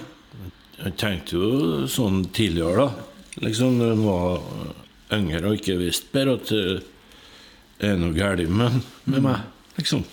Jeg 0.76 0.94
tenkte 1.00 1.40
jo 1.40 1.86
sånn 1.90 2.22
tidligere, 2.36 2.86
da. 2.86 3.06
Liksom 3.42 3.80
når 3.80 3.94
en 3.96 4.04
var 4.06 4.44
yngre 5.16 5.50
og 5.50 5.58
ikke 5.58 5.80
visste 5.80 6.12
bedre 6.14 6.36
at 6.38 6.52
det 6.52 7.90
er 7.90 7.98
noe 8.00 8.14
galt 8.16 8.46
med, 8.48 8.78
med 9.04 9.24
meg, 9.26 9.42
liksom. 9.80 10.06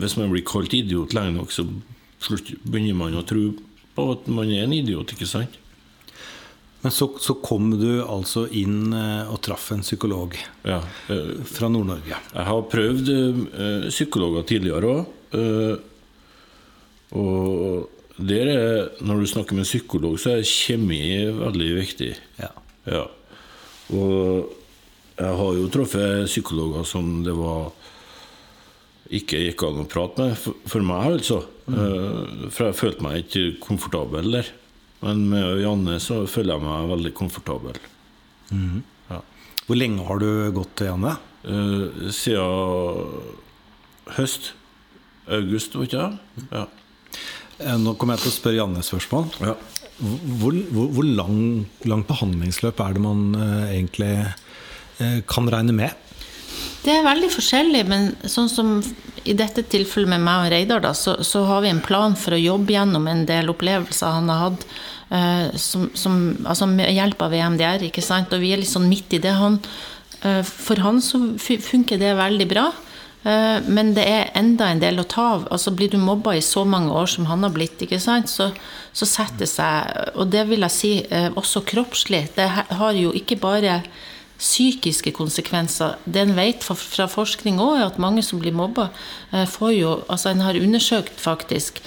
Hvis 0.00 0.16
man 0.18 0.32
blir 0.32 0.44
kalt 0.46 0.74
idiot 0.76 1.14
lenge 1.16 1.36
nok, 1.36 1.52
så 1.52 1.66
begynner 2.64 2.96
man 2.98 3.16
å 3.16 3.24
tro 3.26 3.50
på 3.96 4.08
at 4.12 4.26
man 4.32 4.50
er 4.52 4.64
en 4.64 4.74
idiot, 4.76 5.12
ikke 5.14 5.28
sant? 5.28 5.60
Men 6.86 6.92
så, 6.94 7.08
så 7.18 7.34
kom 7.42 7.72
du 7.80 7.88
altså 8.06 8.44
inn 8.54 8.92
eh, 8.94 9.26
og 9.26 9.40
traff 9.42 9.72
en 9.74 9.80
psykolog 9.82 10.36
Ja. 10.62 10.76
eh, 11.10 11.32
fra 11.50 11.66
Nord-Norge. 11.66 12.14
Jeg 12.30 12.44
har 12.46 12.60
prøvd 12.70 13.08
eh, 13.10 13.86
psykologer 13.90 14.44
tidligere 14.46 14.92
òg. 14.92 15.80
og 17.18 17.90
der 18.30 18.48
er, 18.52 18.76
når 19.04 19.18
du 19.20 19.26
snakker 19.28 19.56
med 19.58 19.64
en 19.64 19.68
psykolog, 19.68 20.14
så 20.22 20.36
er 20.36 20.46
kjemi 20.46 21.00
veldig 21.36 21.72
viktig. 21.80 22.12
Ja. 22.38 22.52
Ja. 22.88 23.02
Og 23.90 24.54
jeg 25.18 25.32
har 25.40 25.58
jo 25.58 25.66
truffet 25.74 26.30
psykologer 26.30 26.86
som 26.86 27.10
det 27.26 27.34
var 27.36 27.72
ikke 29.10 29.42
gikk 29.42 29.66
an 29.66 29.82
å 29.82 29.88
prate 29.90 30.22
med, 30.22 30.38
for, 30.38 30.54
for 30.70 30.86
meg 30.86 31.18
altså. 31.18 31.40
Mm. 31.66 32.46
For 32.54 32.70
jeg 32.70 32.78
følte 32.78 33.04
meg 33.08 33.24
ikke 33.26 33.44
komfortabel 33.66 34.38
der. 34.38 34.54
Men 35.02 35.24
med 35.30 35.60
Janne 35.62 35.98
så 36.02 36.22
føler 36.30 36.56
jeg 36.56 36.64
meg 36.64 36.90
veldig 36.94 37.12
komfortabel. 37.18 37.76
ja. 39.10 39.20
Hvor 39.66 39.76
lenge 39.76 40.04
har 40.06 40.18
du 40.22 40.28
gått 40.54 40.76
til 40.78 40.86
Janne? 40.92 41.16
Eh, 41.46 42.10
siden 42.14 43.34
høst. 44.16 44.52
August, 45.26 45.74
var 45.74 45.88
ikke 45.88 46.02
det? 46.04 46.46
Ja. 46.52 46.66
Eh, 47.58 47.76
Nå 47.82 47.96
kommer 47.98 48.14
jeg 48.16 48.26
til 48.26 48.32
å 48.32 48.36
spørre 48.36 48.60
Janne 48.60 48.78
et 48.82 48.88
spørsmål. 48.88 49.30
ja. 49.42 49.56
Hvor, 49.96 50.52
hvor, 50.76 50.90
hvor 50.92 51.06
lang, 51.08 51.36
lang 51.88 52.02
behandlingsløp 52.04 52.80
er 52.84 52.92
det 52.98 53.00
man 53.00 53.22
eh, 53.34 53.70
egentlig 53.78 54.10
eh, 55.00 55.22
kan 55.26 55.48
regne 55.48 55.72
med? 55.72 55.94
Det 56.84 56.92
er 56.92 57.06
veldig 57.06 57.30
forskjellig, 57.32 57.80
men 57.88 58.10
sånn 58.28 58.50
som 58.52 58.74
i 59.26 59.34
dette 59.36 59.64
tilfellet 59.66 60.10
med 60.14 60.22
meg 60.24 60.46
og 60.46 60.52
Reidar, 60.52 60.82
da, 60.84 60.92
så, 60.94 61.16
så 61.26 61.44
har 61.48 61.64
vi 61.64 61.72
en 61.72 61.82
plan 61.84 62.14
for 62.18 62.36
å 62.36 62.40
jobbe 62.40 62.74
gjennom 62.76 63.08
en 63.10 63.24
del 63.28 63.50
opplevelser 63.52 64.14
han 64.18 64.30
har 64.32 64.42
hatt, 64.44 64.66
eh, 65.10 65.44
som, 65.60 65.88
som, 65.98 66.16
altså 66.46 66.68
med 66.70 66.92
hjelp 66.94 67.26
av 67.26 67.34
EMDR, 67.36 67.86
ikke 67.88 68.04
sant? 68.04 68.32
Og 68.34 68.42
vi 68.44 68.54
er 68.54 68.62
litt 68.62 68.72
sånn 68.72 68.88
midt 68.90 69.16
i 69.18 69.22
det. 69.22 69.34
Han, 69.36 69.60
eh, 70.22 70.42
for 70.46 70.82
han 70.84 71.02
så 71.04 71.20
funker 71.38 72.00
det 72.02 72.16
veldig 72.18 72.48
bra. 72.50 72.66
Eh, 73.26 73.60
Men 73.66 73.94
det 73.96 74.06
er 74.06 74.32
enda 74.38 74.70
en 74.70 74.82
del 74.82 75.02
å 75.02 75.08
ta 75.10 75.28
av. 75.34 75.46
Altså 75.50 75.74
Blir 75.74 75.90
du 75.90 75.98
mobba 75.98 76.36
i 76.36 76.44
så 76.44 76.64
mange 76.64 76.94
år 76.94 77.10
som 77.10 77.26
han 77.26 77.42
har 77.42 77.54
blitt, 77.54 77.82
ikke 77.82 78.00
sant? 78.02 78.30
Så, 78.30 78.52
så 78.96 79.08
setter 79.08 79.44
det 79.44 79.52
seg 79.52 80.12
Og 80.14 80.30
det 80.30 80.46
vil 80.48 80.66
jeg 80.68 80.76
si 80.76 80.92
også 81.34 81.64
kroppslig. 81.66 82.28
Det 82.36 82.46
har 82.52 82.92
jo 82.94 83.10
ikke 83.16 83.40
bare 83.42 83.80
psykiske 84.38 85.12
konsekvenser. 85.16 85.96
Det 86.04 86.22
en 86.22 86.34
vet 86.36 86.64
fra, 86.64 87.06
forskning 87.08 87.60
òg, 87.62 87.76
er 87.78 87.86
at 87.86 88.02
mange 88.02 88.24
som 88.24 88.40
blir 88.42 88.52
mobba, 88.56 88.90
eh, 89.32 89.46
får 89.46 89.72
jo 89.72 89.94
Altså 90.08 90.30
en 90.30 90.40
har 90.40 90.54
undersøkt 90.54 91.20
faktisk 91.20 91.80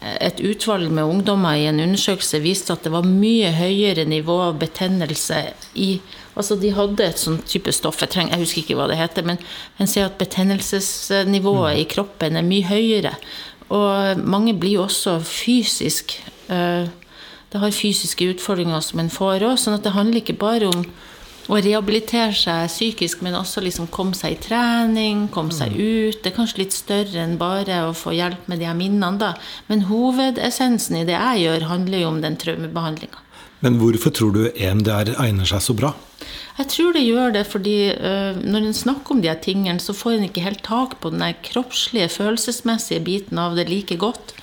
eh, 0.00 0.16
et 0.20 0.40
utvalg 0.40 0.90
med 0.90 1.04
ungdommer 1.04 1.54
i 1.54 1.66
en 1.66 1.80
undersøkelse 1.80 2.40
viste 2.40 2.72
at 2.72 2.84
det 2.84 2.92
var 2.92 3.02
mye 3.02 3.50
høyere 3.52 4.04
nivå 4.04 4.40
av 4.50 4.58
betennelse 4.58 5.52
i 5.74 6.00
Altså 6.36 6.56
de 6.60 6.68
hadde 6.68 7.00
et 7.00 7.18
sånn 7.18 7.38
type 7.48 7.72
stoff, 7.72 8.02
jeg, 8.02 8.28
jeg 8.28 8.38
husker 8.38 8.60
ikke 8.60 8.74
hva 8.76 8.90
det 8.90 8.98
heter, 9.00 9.24
men 9.24 9.38
en 9.80 9.88
ser 9.88 10.04
at 10.04 10.18
betennelsesnivået 10.20 11.78
i 11.80 11.86
kroppen 11.88 12.36
er 12.36 12.44
mye 12.44 12.66
høyere. 12.68 13.14
Og 13.72 14.20
mange 14.20 14.52
blir 14.54 14.76
jo 14.76 14.84
også 14.84 15.16
fysisk 15.24 16.12
eh, 16.52 16.86
Det 17.52 17.60
har 17.62 17.72
fysiske 17.72 18.28
utfordringer 18.34 18.80
som 18.84 19.00
en 19.00 19.10
får 19.10 19.46
òg, 19.46 19.56
sånn 19.58 19.78
at 19.78 19.84
det 19.86 19.94
handler 19.96 20.20
ikke 20.20 20.36
bare 20.38 20.68
om 20.68 20.84
å 21.46 21.58
rehabilitere 21.62 22.34
seg 22.34 22.70
psykisk, 22.70 23.22
men 23.22 23.36
også 23.38 23.62
liksom 23.64 23.90
komme 23.94 24.16
seg 24.18 24.34
i 24.34 24.40
trening, 24.48 25.26
komme 25.34 25.54
seg 25.54 25.76
ut. 25.76 26.18
Det 26.22 26.32
er 26.32 26.36
kanskje 26.36 26.64
litt 26.64 26.74
større 26.76 27.22
enn 27.22 27.36
bare 27.40 27.84
å 27.86 27.92
få 27.96 28.14
hjelp 28.16 28.48
med 28.50 28.62
de 28.62 28.68
her 28.68 28.78
minnene, 28.78 29.14
da. 29.20 29.34
Men 29.70 29.86
hovedessensen 29.90 31.02
i 31.02 31.06
det 31.08 31.14
jeg 31.14 31.46
gjør, 31.46 31.68
handler 31.70 32.02
jo 32.02 32.10
om 32.14 32.20
den 32.24 32.38
traumebehandlinga. 32.40 33.22
Men 33.64 33.78
hvorfor 33.80 34.12
tror 34.12 34.34
du 34.34 34.42
EMDR 34.50 35.14
egner 35.22 35.48
seg 35.48 35.62
så 35.64 35.76
bra? 35.76 35.94
Jeg 36.56 36.70
tror 36.72 36.94
det 36.96 37.04
gjør 37.04 37.34
det 37.34 37.42
fordi 37.48 37.76
uh, 37.92 38.36
når 38.40 38.68
en 38.70 38.76
snakker 38.76 39.14
om 39.14 39.20
de 39.22 39.28
her 39.28 39.40
tingene, 39.42 39.80
så 39.82 39.96
får 39.96 40.16
en 40.16 40.28
ikke 40.28 40.44
helt 40.44 40.64
tak 40.64 40.98
på 41.02 41.12
den 41.12 41.24
kroppslige, 41.44 42.12
følelsesmessige 42.16 43.04
biten 43.04 43.40
av 43.40 43.56
det 43.58 43.68
like 43.70 43.98
godt. 44.00 44.34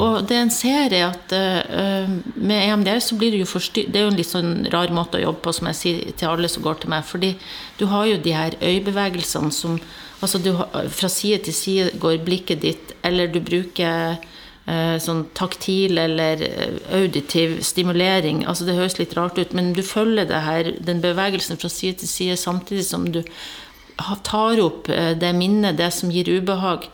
Og 0.00 0.22
det 0.24 0.38
en 0.38 0.50
ser, 0.50 0.92
er 0.94 1.10
at 1.10 1.32
øh, 1.36 2.12
med 2.40 2.62
EMDR 2.64 3.02
så 3.04 3.16
blir 3.20 3.34
det 3.34 3.42
jo 3.42 3.48
forstyr... 3.50 3.90
Det 3.92 4.00
er 4.00 4.06
jo 4.06 4.12
en 4.12 4.16
litt 4.16 4.30
sånn 4.30 4.54
rar 4.72 4.92
måte 4.94 5.18
å 5.20 5.26
jobbe 5.26 5.44
på, 5.44 5.52
som 5.52 5.68
jeg 5.68 5.78
sier 5.80 6.14
til 6.16 6.30
alle 6.30 6.48
som 6.48 6.64
går 6.64 6.80
til 6.80 6.92
meg. 6.94 7.04
Fordi 7.04 7.34
du 7.80 7.84
har 7.92 8.06
jo 8.08 8.22
de 8.24 8.32
her 8.36 8.56
øyebevegelsene 8.62 9.52
som 9.52 9.76
Altså 10.22 10.38
du, 10.38 10.52
fra 10.94 11.08
side 11.10 11.40
til 11.48 11.54
side 11.54 11.88
går 11.98 12.20
blikket 12.22 12.62
ditt, 12.62 12.92
eller 13.02 13.26
du 13.26 13.40
bruker 13.42 14.20
eh, 14.70 14.98
sånn 15.02 15.24
taktil 15.34 15.98
eller 15.98 16.44
eh, 16.46 16.76
auditiv 16.94 17.56
stimulering. 17.66 18.44
Altså 18.46 18.68
Det 18.68 18.76
høres 18.78 19.00
litt 19.00 19.16
rart 19.18 19.40
ut, 19.40 19.56
men 19.56 19.72
du 19.74 19.82
følger 19.82 20.28
det 20.30 20.44
her, 20.46 20.70
den 20.78 21.02
bevegelsen 21.02 21.58
fra 21.58 21.70
side 21.72 21.98
til 22.02 22.12
side 22.12 22.38
samtidig 22.38 22.86
som 22.86 23.08
du 23.10 23.24
tar 24.22 24.62
opp 24.62 24.88
eh, 24.94 25.16
det 25.18 25.34
minnet, 25.34 25.80
det 25.82 25.90
som 25.94 26.14
gir 26.14 26.30
ubehag. 26.30 26.86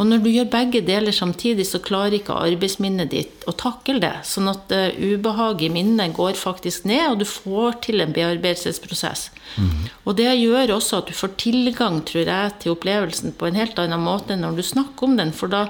Og 0.00 0.08
når 0.08 0.22
du 0.24 0.30
gjør 0.32 0.46
begge 0.48 0.80
deler 0.80 1.12
samtidig, 1.12 1.66
så 1.68 1.78
klarer 1.84 2.16
ikke 2.16 2.32
arbeidsminnet 2.40 3.10
ditt 3.12 3.42
å 3.50 3.52
takle 3.52 4.00
det. 4.00 4.14
Sånn 4.24 4.48
at 4.48 4.72
uh, 4.72 4.96
ubehaget 4.96 5.66
i 5.66 5.72
minnet 5.74 6.14
går 6.16 6.38
faktisk 6.40 6.86
ned, 6.88 7.02
og 7.10 7.18
du 7.20 7.26
får 7.28 7.76
til 7.84 8.00
en 8.00 8.14
bearbeidelsesprosess. 8.16 9.26
Og 10.08 10.16
det 10.16 10.30
gjør 10.30 10.72
også 10.78 11.02
at 11.02 11.10
du 11.10 11.16
får 11.18 11.34
tilgang, 11.42 12.00
tror 12.08 12.24
jeg, 12.32 12.54
til 12.62 12.72
opplevelsen 12.72 13.34
på 13.36 13.50
en 13.50 13.58
helt 13.60 13.80
annen 13.82 14.00
måte 14.00 14.32
enn 14.32 14.44
når 14.46 14.56
du 14.56 14.64
snakker 14.64 15.10
om 15.10 15.18
den. 15.20 15.34
For 15.36 15.52
da 15.52 15.66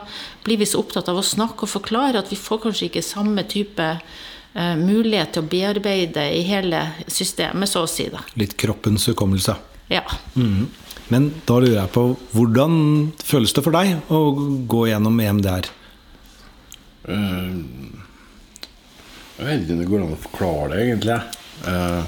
blir 0.46 0.60
vi 0.60 0.68
så 0.68 0.82
opptatt 0.84 1.10
av 1.10 1.18
å 1.18 1.26
snakke 1.26 1.66
og 1.66 1.74
forklare 1.74 2.22
at 2.22 2.30
vi 2.30 2.38
får 2.38 2.62
kanskje 2.68 2.86
ikke 2.86 3.02
samme 3.02 3.42
type 3.50 3.88
uh, 3.98 4.76
mulighet 4.78 5.34
til 5.34 5.42
å 5.42 5.50
bearbeide 5.50 6.28
i 6.36 6.44
hele 6.46 6.84
systemet, 7.10 7.72
så 7.72 7.82
å 7.82 7.90
si. 7.90 8.06
da. 8.14 8.22
Litt 8.38 8.54
kroppens 8.60 9.10
hukommelse. 9.10 9.58
Ja. 9.90 10.04
Men 11.10 11.30
da 11.46 11.58
lurer 11.58 11.80
jeg 11.80 11.90
på 11.94 12.04
hvordan 12.34 12.74
føles 13.26 13.54
det 13.56 13.64
for 13.66 13.74
deg 13.74 14.12
å 14.14 14.20
gå 14.70 14.84
gjennom 14.90 15.18
EMDR? 15.18 15.66
Uh, 17.08 17.58
Jeg 19.40 19.46
vet 19.46 19.64
ikke 19.64 19.74
om 19.74 19.80
det 19.80 19.88
går 19.90 20.04
an 20.04 20.14
å 20.14 20.20
forklare 20.28 20.70
det, 20.74 20.84
egentlig. 20.86 21.18
Uh, 21.66 22.02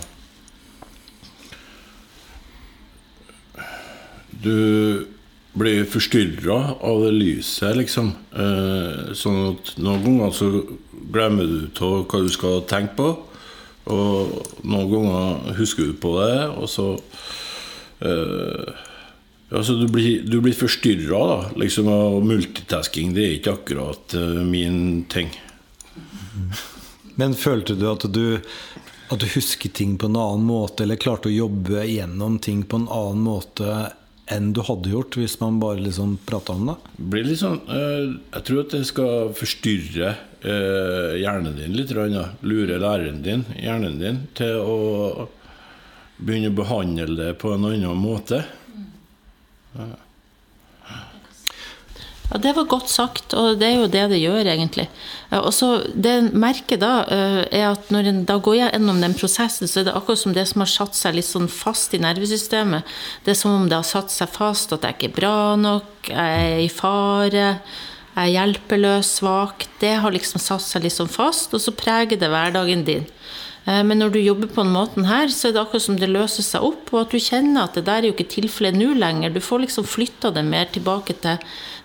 Du 4.43 5.07
blir 5.55 5.85
forstyrra 5.87 6.57
av 6.83 7.03
det 7.05 7.13
lyset, 7.15 7.77
liksom. 7.79 8.15
Uh, 8.35 9.13
Sånn 9.19 9.53
at 9.53 9.75
noen 9.83 10.07
ganger 10.07 10.33
så 10.35 10.49
glemmer 11.13 11.47
du 11.51 11.85
av 11.85 12.07
hva 12.07 12.23
du 12.23 12.31
skal 12.33 12.63
tenke 12.71 12.97
på. 12.99 13.11
Og 13.93 14.63
noen 14.63 14.91
ganger 14.95 15.59
husker 15.59 15.91
du 15.91 15.99
på 15.99 16.15
det, 16.21 16.37
og 16.55 16.69
så 16.71 16.87
eh, 18.07 18.83
Altså, 19.53 19.77
du 19.77 19.87
blir, 19.93 20.23
du 20.25 20.41
blir 20.41 20.57
forstyrra, 20.57 21.23
da. 21.29 21.39
Liksom, 21.61 21.89
og 21.93 22.25
multitasking 22.25 23.13
det 23.17 23.25
er 23.27 23.35
ikke 23.37 23.57
akkurat 23.59 24.17
uh, 24.17 24.41
min 24.49 25.05
ting. 25.13 25.29
Men 27.21 27.37
følte 27.37 27.77
du 27.77 27.87
at 27.91 28.07
du 28.09 28.41
at 29.13 29.21
du 29.21 29.29
husker 29.35 29.69
ting 29.69 29.99
på 30.01 30.09
en 30.09 30.17
annen 30.17 30.47
måte, 30.49 30.87
eller 30.87 30.97
klarte 30.97 31.29
å 31.29 31.35
jobbe 31.35 31.85
gjennom 31.85 32.39
ting 32.41 32.63
på 32.65 32.79
en 32.81 32.89
annen 32.89 33.21
måte 33.27 33.91
enn 34.33 34.53
du 34.57 34.63
hadde 34.65 34.93
gjort 34.93 35.17
hvis 35.19 35.35
man 35.43 35.59
bare 35.61 35.83
liksom 35.83 36.15
prata 36.25 36.55
om 36.57 36.71
det? 36.71 36.77
Blir 36.97 37.27
litt 37.27 37.41
sånn 37.43 37.59
eh, 37.67 38.15
Jeg 38.33 38.45
tror 38.47 38.63
at 38.63 38.73
det 38.73 38.83
skal 38.89 39.35
forstyrre 39.37 40.15
eh, 40.15 41.19
hjernen 41.21 41.59
din 41.59 41.77
litt. 41.77 41.93
Lure 41.93 42.79
læreren 42.81 43.21
din, 43.27 43.45
hjernen 43.59 43.99
din, 44.01 44.23
til 44.39 44.63
å 44.63 45.29
begynne 46.23 46.53
å 46.53 46.59
behandle 46.63 47.19
det 47.19 47.33
på 47.43 47.53
en 47.53 47.67
annen 47.69 47.99
måte. 47.99 48.45
Ja, 52.33 52.39
Det 52.39 52.53
var 52.57 52.65
godt 52.65 52.89
sagt, 52.89 53.35
og 53.37 53.59
det 53.61 53.67
er 53.69 53.75
jo 53.77 53.89
det 53.93 54.07
det 54.09 54.21
gjør, 54.23 54.47
egentlig. 54.49 54.89
Og 55.37 55.53
så 55.53 55.85
Det 55.93 56.11
en 56.11 56.31
merker 56.41 56.79
da, 56.81 57.05
eh, 57.05 57.45
er 57.53 57.73
at 57.73 57.91
når 57.91 58.09
en 58.09 58.25
da 58.25 58.39
går 58.39 58.57
gjennom 58.57 59.01
den 59.01 59.15
prosessen, 59.15 59.69
så 59.69 59.81
er 59.81 59.85
det 59.85 59.95
akkurat 59.95 60.19
som 60.19 60.33
det 60.33 60.49
som 60.49 60.61
har 60.61 60.67
satt 60.67 60.95
seg 60.95 61.15
litt 61.15 61.29
sånn 61.29 61.49
fast 61.49 61.93
i 61.95 61.99
nervesystemet. 61.99 62.85
Det 63.25 63.33
er 63.33 63.35
som 63.35 63.51
om 63.51 63.69
det 63.69 63.77
har 63.77 63.85
satt 63.85 64.11
seg 64.11 64.29
fast 64.29 64.73
at 64.73 64.83
jeg 64.83 64.97
ikke 64.97 65.11
er 65.13 65.21
bra 65.21 65.57
nok, 65.57 66.09
jeg 66.09 66.17
er 66.17 66.59
i 66.65 66.69
fare, 66.69 67.61
jeg 68.17 68.29
er 68.29 68.33
hjelpeløs, 68.33 69.21
svak. 69.21 69.67
Det 69.81 70.01
har 70.01 70.11
liksom 70.11 70.41
satt 70.41 70.63
seg 70.63 70.83
litt 70.85 70.93
sånn 70.97 71.09
fast, 71.09 71.53
og 71.53 71.61
så 71.61 71.73
preger 71.73 72.19
det 72.19 72.29
hverdagen 72.29 72.85
din. 72.85 73.07
Eh, 73.67 73.83
Men 73.83 73.99
når 73.99 74.13
du 74.15 74.21
jobber 74.21 74.51
på 74.51 74.65
den 74.65 74.75
måten 74.75 75.07
her, 75.07 75.29
så 75.29 75.49
er 75.49 75.55
det 75.55 75.63
akkurat 75.63 75.87
som 75.87 75.99
det 76.01 76.11
løser 76.11 76.43
seg 76.47 76.67
opp, 76.67 76.93
og 76.93 77.01
at 77.05 77.15
du 77.15 77.19
kjenner 77.23 77.65
at 77.65 77.79
det 77.79 77.87
der 77.87 78.03
er 78.03 78.11
jo 78.11 78.17
ikke 78.17 78.31
tilfellet 78.35 78.79
nå 78.79 78.93
lenger. 78.99 79.35
Du 79.35 79.41
får 79.41 79.67
liksom 79.67 79.87
flytta 79.89 80.33
det 80.35 80.45
mer 80.45 80.71
tilbake 80.73 81.17
til 81.23 81.39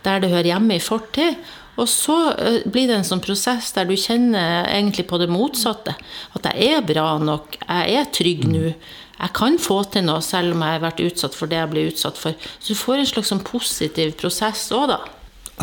der 0.06 0.22
det 0.22 0.32
hører 0.32 0.54
hjemme 0.54 0.78
i 0.78 0.84
fortid. 0.84 1.38
Og 1.78 1.86
så 1.90 2.16
eh, 2.34 2.62
blir 2.66 2.90
det 2.90 3.02
en 3.02 3.08
sånn 3.08 3.22
prosess 3.24 3.72
der 3.76 3.86
du 3.86 3.96
kjenner 3.98 4.66
egentlig 4.72 5.06
på 5.10 5.20
det 5.22 5.30
motsatte. 5.30 5.94
At 6.38 6.50
jeg 6.50 6.80
er 6.80 6.88
bra 6.88 7.18
nok, 7.22 7.60
jeg 7.62 8.00
er 8.00 8.10
trygg 8.14 8.48
nå. 8.50 8.72
Jeg 9.18 9.34
kan 9.34 9.58
få 9.58 9.80
til 9.90 10.06
noe 10.06 10.22
selv 10.22 10.54
om 10.54 10.62
jeg 10.62 10.78
har 10.78 10.84
vært 10.84 11.02
utsatt 11.02 11.34
for 11.38 11.50
det 11.50 11.58
jeg 11.58 11.70
ble 11.72 11.86
utsatt 11.90 12.18
for. 12.22 12.50
Så 12.62 12.74
du 12.74 12.78
får 12.78 13.02
en 13.02 13.10
slags 13.10 13.32
sånn 13.34 13.46
positiv 13.46 14.14
prosess 14.20 14.68
òg, 14.74 14.92
da. 14.94 15.00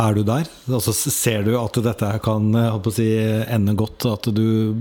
Er 0.02 0.16
du 0.16 0.24
der? 0.26 0.48
Altså, 0.66 0.90
ser 0.94 1.44
du 1.46 1.52
at 1.54 1.76
dette 1.86 2.08
kan 2.24 2.48
å 2.50 2.80
si, 2.90 3.06
ende 3.46 3.76
godt? 3.78 4.08
At 4.10 4.26
du 4.34 4.74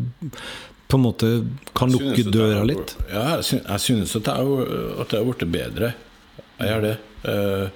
på 0.94 1.00
en 1.00 1.06
måte 1.08 1.30
kan 1.76 1.92
lukke 1.94 2.24
døra 2.32 2.64
litt? 2.70 2.94
Ja, 3.10 3.40
jeg 3.42 3.80
synes, 3.82 4.16
at 4.20 4.30
jeg 4.30 4.36
har- 4.36 5.02
at 5.02 5.10
jeg 5.14 5.20
har 5.26 5.30
blitt 5.34 5.52
bedre. 5.52 5.94
Jeg 6.60 6.70
gjør 6.70 6.82
det. 6.90 6.98
Eh, 7.26 7.70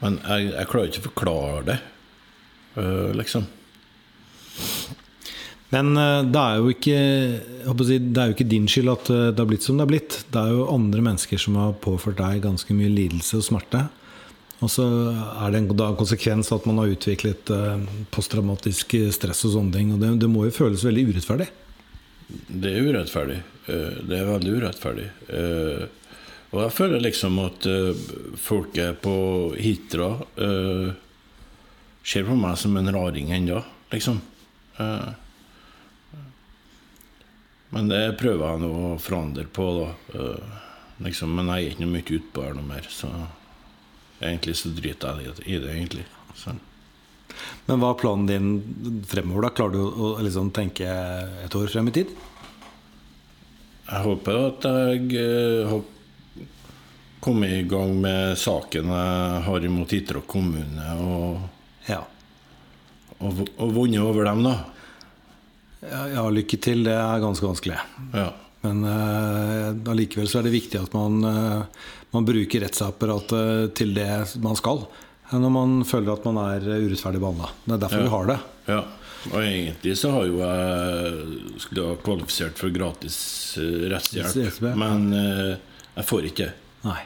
Men 0.00 0.20
jeg, 0.22 0.52
jeg 0.54 0.66
klarer 0.70 0.86
ikke 0.92 1.00
å 1.02 1.06
forklare 1.10 1.64
det, 1.66 1.78
eh, 2.78 3.08
liksom. 3.18 3.48
Men 5.74 5.90
eh, 5.98 6.22
det 6.32 6.38
er 6.42 6.60
jo 6.62 6.70
ikke 6.72 7.00
si, 7.84 7.98
Det 7.98 8.22
er 8.22 8.30
jo 8.30 8.36
ikke 8.36 8.48
din 8.48 8.68
skyld 8.70 8.92
at 8.92 9.10
det 9.10 9.38
har 9.42 9.48
blitt 9.50 9.66
som 9.66 9.76
det 9.76 9.84
har 9.84 9.90
blitt. 9.90 10.18
Det 10.32 10.40
er 10.40 10.54
jo 10.54 10.68
andre 10.72 11.02
mennesker 11.04 11.38
som 11.42 11.58
har 11.60 11.74
påført 11.82 12.16
deg 12.22 12.42
ganske 12.46 12.70
mye 12.78 12.92
lidelse 12.94 13.40
og 13.40 13.44
smerte. 13.48 13.82
Og 14.62 14.70
så 14.72 14.86
er 15.44 15.50
det 15.54 15.60
en 15.60 15.68
da 15.76 15.92
konsekvens 15.94 16.48
at 16.54 16.64
man 16.66 16.78
har 16.80 16.94
utviklet 16.94 17.50
posttraumatisk 18.14 18.96
stress 19.14 19.44
og 19.46 19.52
sånne 19.54 19.74
ting. 19.76 19.92
Og 19.94 20.00
det, 20.02 20.14
det 20.24 20.30
må 20.30 20.46
jo 20.48 20.54
føles 20.56 20.82
veldig 20.86 21.04
urettferdig. 21.12 21.46
Det 22.28 22.72
er 22.76 22.84
urettferdig. 22.88 23.38
Eh, 23.68 23.94
Det 24.08 24.18
er 24.18 24.26
veldig 24.28 24.56
urettferdig. 24.60 25.08
Eh, 25.28 25.86
Og 26.50 26.62
jeg 26.62 26.72
føler 26.72 27.00
liksom 27.04 27.38
at 27.44 27.66
folk 28.40 28.76
er 28.80 28.94
på 28.96 29.54
Hitra 29.60 30.06
eh, 30.40 30.92
ser 32.08 32.24
på 32.24 32.36
meg 32.40 32.56
som 32.56 32.76
en 32.80 32.88
raring 32.94 33.28
ennå, 33.36 33.58
liksom. 33.92 34.20
Eh, 34.80 35.10
Men 37.70 37.88
det 37.92 38.16
prøver 38.16 38.46
jeg 38.54 38.62
nå 38.64 38.70
å 38.94 38.98
forandre 39.00 39.44
på, 39.44 39.66
da. 39.82 39.90
Eh, 40.18 40.64
Liksom, 40.98 41.30
men 41.30 41.46
jeg 41.46 41.64
er 41.68 41.74
ikke 41.76 41.86
mye 41.86 42.14
utpå 42.16 42.42
her 42.42 42.54
noe 42.56 42.66
mer, 42.66 42.86
så 42.90 43.06
egentlig 44.18 44.56
så 44.58 44.72
driter 44.74 45.20
jeg 45.22 45.36
i 45.46 45.58
det, 45.62 45.68
egentlig. 45.76 46.02
Så. 46.34 46.56
Men 47.68 47.80
hva 47.82 47.90
er 47.92 48.00
planen 48.00 48.26
din 48.28 48.48
fremover? 49.08 49.46
da? 49.46 49.50
Klarer 49.58 49.76
du 49.76 49.82
å 49.84 50.10
liksom 50.24 50.50
tenke 50.56 50.88
et 51.44 51.54
år 51.58 51.68
frem 51.72 51.90
i 51.90 51.94
tid? 52.00 52.10
Jeg 53.88 54.04
håper 54.04 54.40
at 54.46 54.66
jeg 54.68 55.12
eh, 55.16 55.68
har 55.70 55.84
kommet 57.24 57.54
i 57.56 57.62
gang 57.68 57.94
med 58.00 58.36
saken 58.38 58.90
jeg 58.94 59.44
har 59.46 59.64
imot 59.66 59.94
Hitra 59.96 60.20
kommune, 60.28 60.88
og, 61.02 61.46
Ja. 61.88 62.02
og, 63.18 63.40
og 63.58 63.72
vunnet 63.74 64.04
over 64.04 64.28
dem, 64.28 64.44
da. 64.46 64.56
ja. 65.82 66.04
Ja, 66.14 66.26
lykke 66.30 66.58
til. 66.60 66.84
Det 66.86 66.94
er 66.94 67.20
ganske 67.22 67.46
vanskelig. 67.46 67.78
Ja. 68.12 68.28
Men 68.64 68.82
allikevel 69.86 70.26
så 70.28 70.40
er 70.40 70.48
det 70.48 70.56
viktig 70.56 70.80
at 70.80 70.94
man, 70.96 71.20
uh, 71.22 71.92
man 72.10 72.26
bruker 72.26 72.64
rettsapparatet 72.64 73.76
til 73.78 73.92
det 73.94 74.08
man 74.42 74.58
skal. 74.58 74.82
Når 75.32 75.50
man 75.52 75.72
føler 75.84 76.14
at 76.14 76.24
man 76.24 76.38
er 76.40 76.64
urettferdig 76.86 77.20
behandla. 77.20 77.50
Det 77.66 77.74
er 77.74 77.82
derfor 77.82 77.98
Ja. 77.98 78.02
vi 78.06 78.14
har 78.16 78.26
det. 78.32 78.38
ja. 78.72 78.80
Og 79.32 79.42
egentlig 79.42 79.96
så 79.98 80.12
har 80.14 80.24
jo 80.28 80.36
jeg 80.38 81.60
skulle 81.60 81.86
ha 81.88 81.96
kvalifisert 82.06 82.56
for 82.56 82.70
gratis 82.70 83.16
eh, 83.58 83.88
rettshjelp, 83.90 84.60
men 84.78 85.08
eh, 85.12 85.56
jeg 85.98 86.06
får 86.06 86.28
ikke 86.30 86.44
det. 86.46 86.52
Nei. 86.84 87.00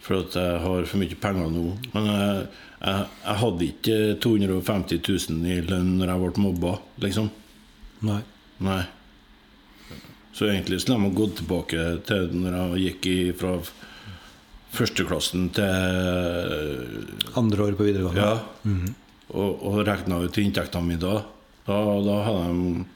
For 0.00 0.22
at 0.22 0.36
jeg 0.38 0.60
har 0.62 0.86
for 0.88 1.02
mye 1.02 1.18
penger 1.20 1.50
nå. 1.52 1.64
Men 1.92 2.06
jeg, 2.06 2.46
jeg, 2.80 3.08
jeg 3.26 3.36
hadde 3.42 3.66
ikke 3.66 3.98
250 4.24 5.02
000 5.34 5.50
i 5.52 5.58
lønn 5.66 5.90
når 5.98 6.12
jeg 6.14 6.22
ble 6.22 6.44
mobba, 6.46 6.72
liksom. 7.02 7.28
Nei. 8.06 8.20
Nei. 8.64 8.80
Så 10.32 10.46
egentlig 10.46 10.78
skulle 10.80 11.00
jeg 11.02 11.10
ha 11.10 11.18
gått 11.18 11.36
tilbake 11.42 11.84
til 12.08 12.30
når 12.38 12.78
jeg 12.78 12.94
gikk 13.02 13.38
fra 13.42 13.56
førsteklassen 14.74 15.48
til 15.56 15.68
Andre 17.38 17.68
år 17.68 17.76
på 17.78 17.86
videregående. 17.86 18.20
Ja. 18.20 18.36
Og, 19.28 19.64
og 19.68 19.82
regna 19.86 20.20
ut 20.24 20.38
inntektene 20.40 20.88
mine 20.88 21.02
da. 21.02 21.16
Da, 21.68 21.78
da 22.04 22.20
jeg 22.24 22.86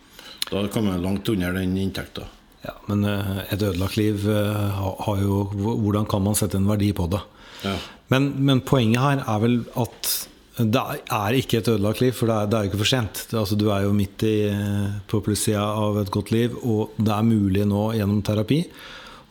Da 0.49 0.63
kom 0.73 0.89
jeg 0.89 1.03
langt 1.03 1.29
under 1.29 1.53
den 1.57 1.77
inntekta. 1.81 2.27
Ja, 2.63 2.77
men 2.87 3.05
eh, 3.09 3.39
et 3.51 3.63
ødelagt 3.63 3.97
liv 3.99 4.23
eh, 4.31 4.83
har 5.07 5.23
jo 5.23 5.49
Hvordan 5.53 6.07
kan 6.07 6.23
man 6.23 6.37
sette 6.39 6.61
en 6.61 6.69
verdi 6.71 6.93
på 6.95 7.09
det? 7.11 7.21
Ja. 7.67 7.75
Men, 8.13 8.33
men 8.47 8.63
poenget 8.67 9.03
her 9.03 9.25
er 9.25 9.43
vel 9.43 9.63
at 9.81 10.13
det 10.53 10.81
er 11.09 11.35
ikke 11.39 11.63
et 11.63 11.69
ødelagt 11.73 12.03
liv, 12.03 12.13
for 12.13 12.29
det 12.29 12.35
er, 12.37 12.49
det 12.51 12.57
er 12.59 12.67
ikke 12.69 12.81
for 12.83 12.91
sent. 12.91 13.23
Det, 13.31 13.39
altså, 13.41 13.57
du 13.57 13.71
er 13.73 13.87
jo 13.87 13.95
midt 13.97 14.25
i, 14.29 14.35
eh, 14.51 14.99
på 15.09 15.23
plussida 15.25 15.63
av 15.65 15.97
et 16.03 16.11
godt 16.13 16.33
liv, 16.35 16.59
og 16.61 16.93
det 17.01 17.15
er 17.15 17.25
mulig 17.25 17.65
nå 17.69 17.87
gjennom 17.97 18.21
terapi 18.27 18.61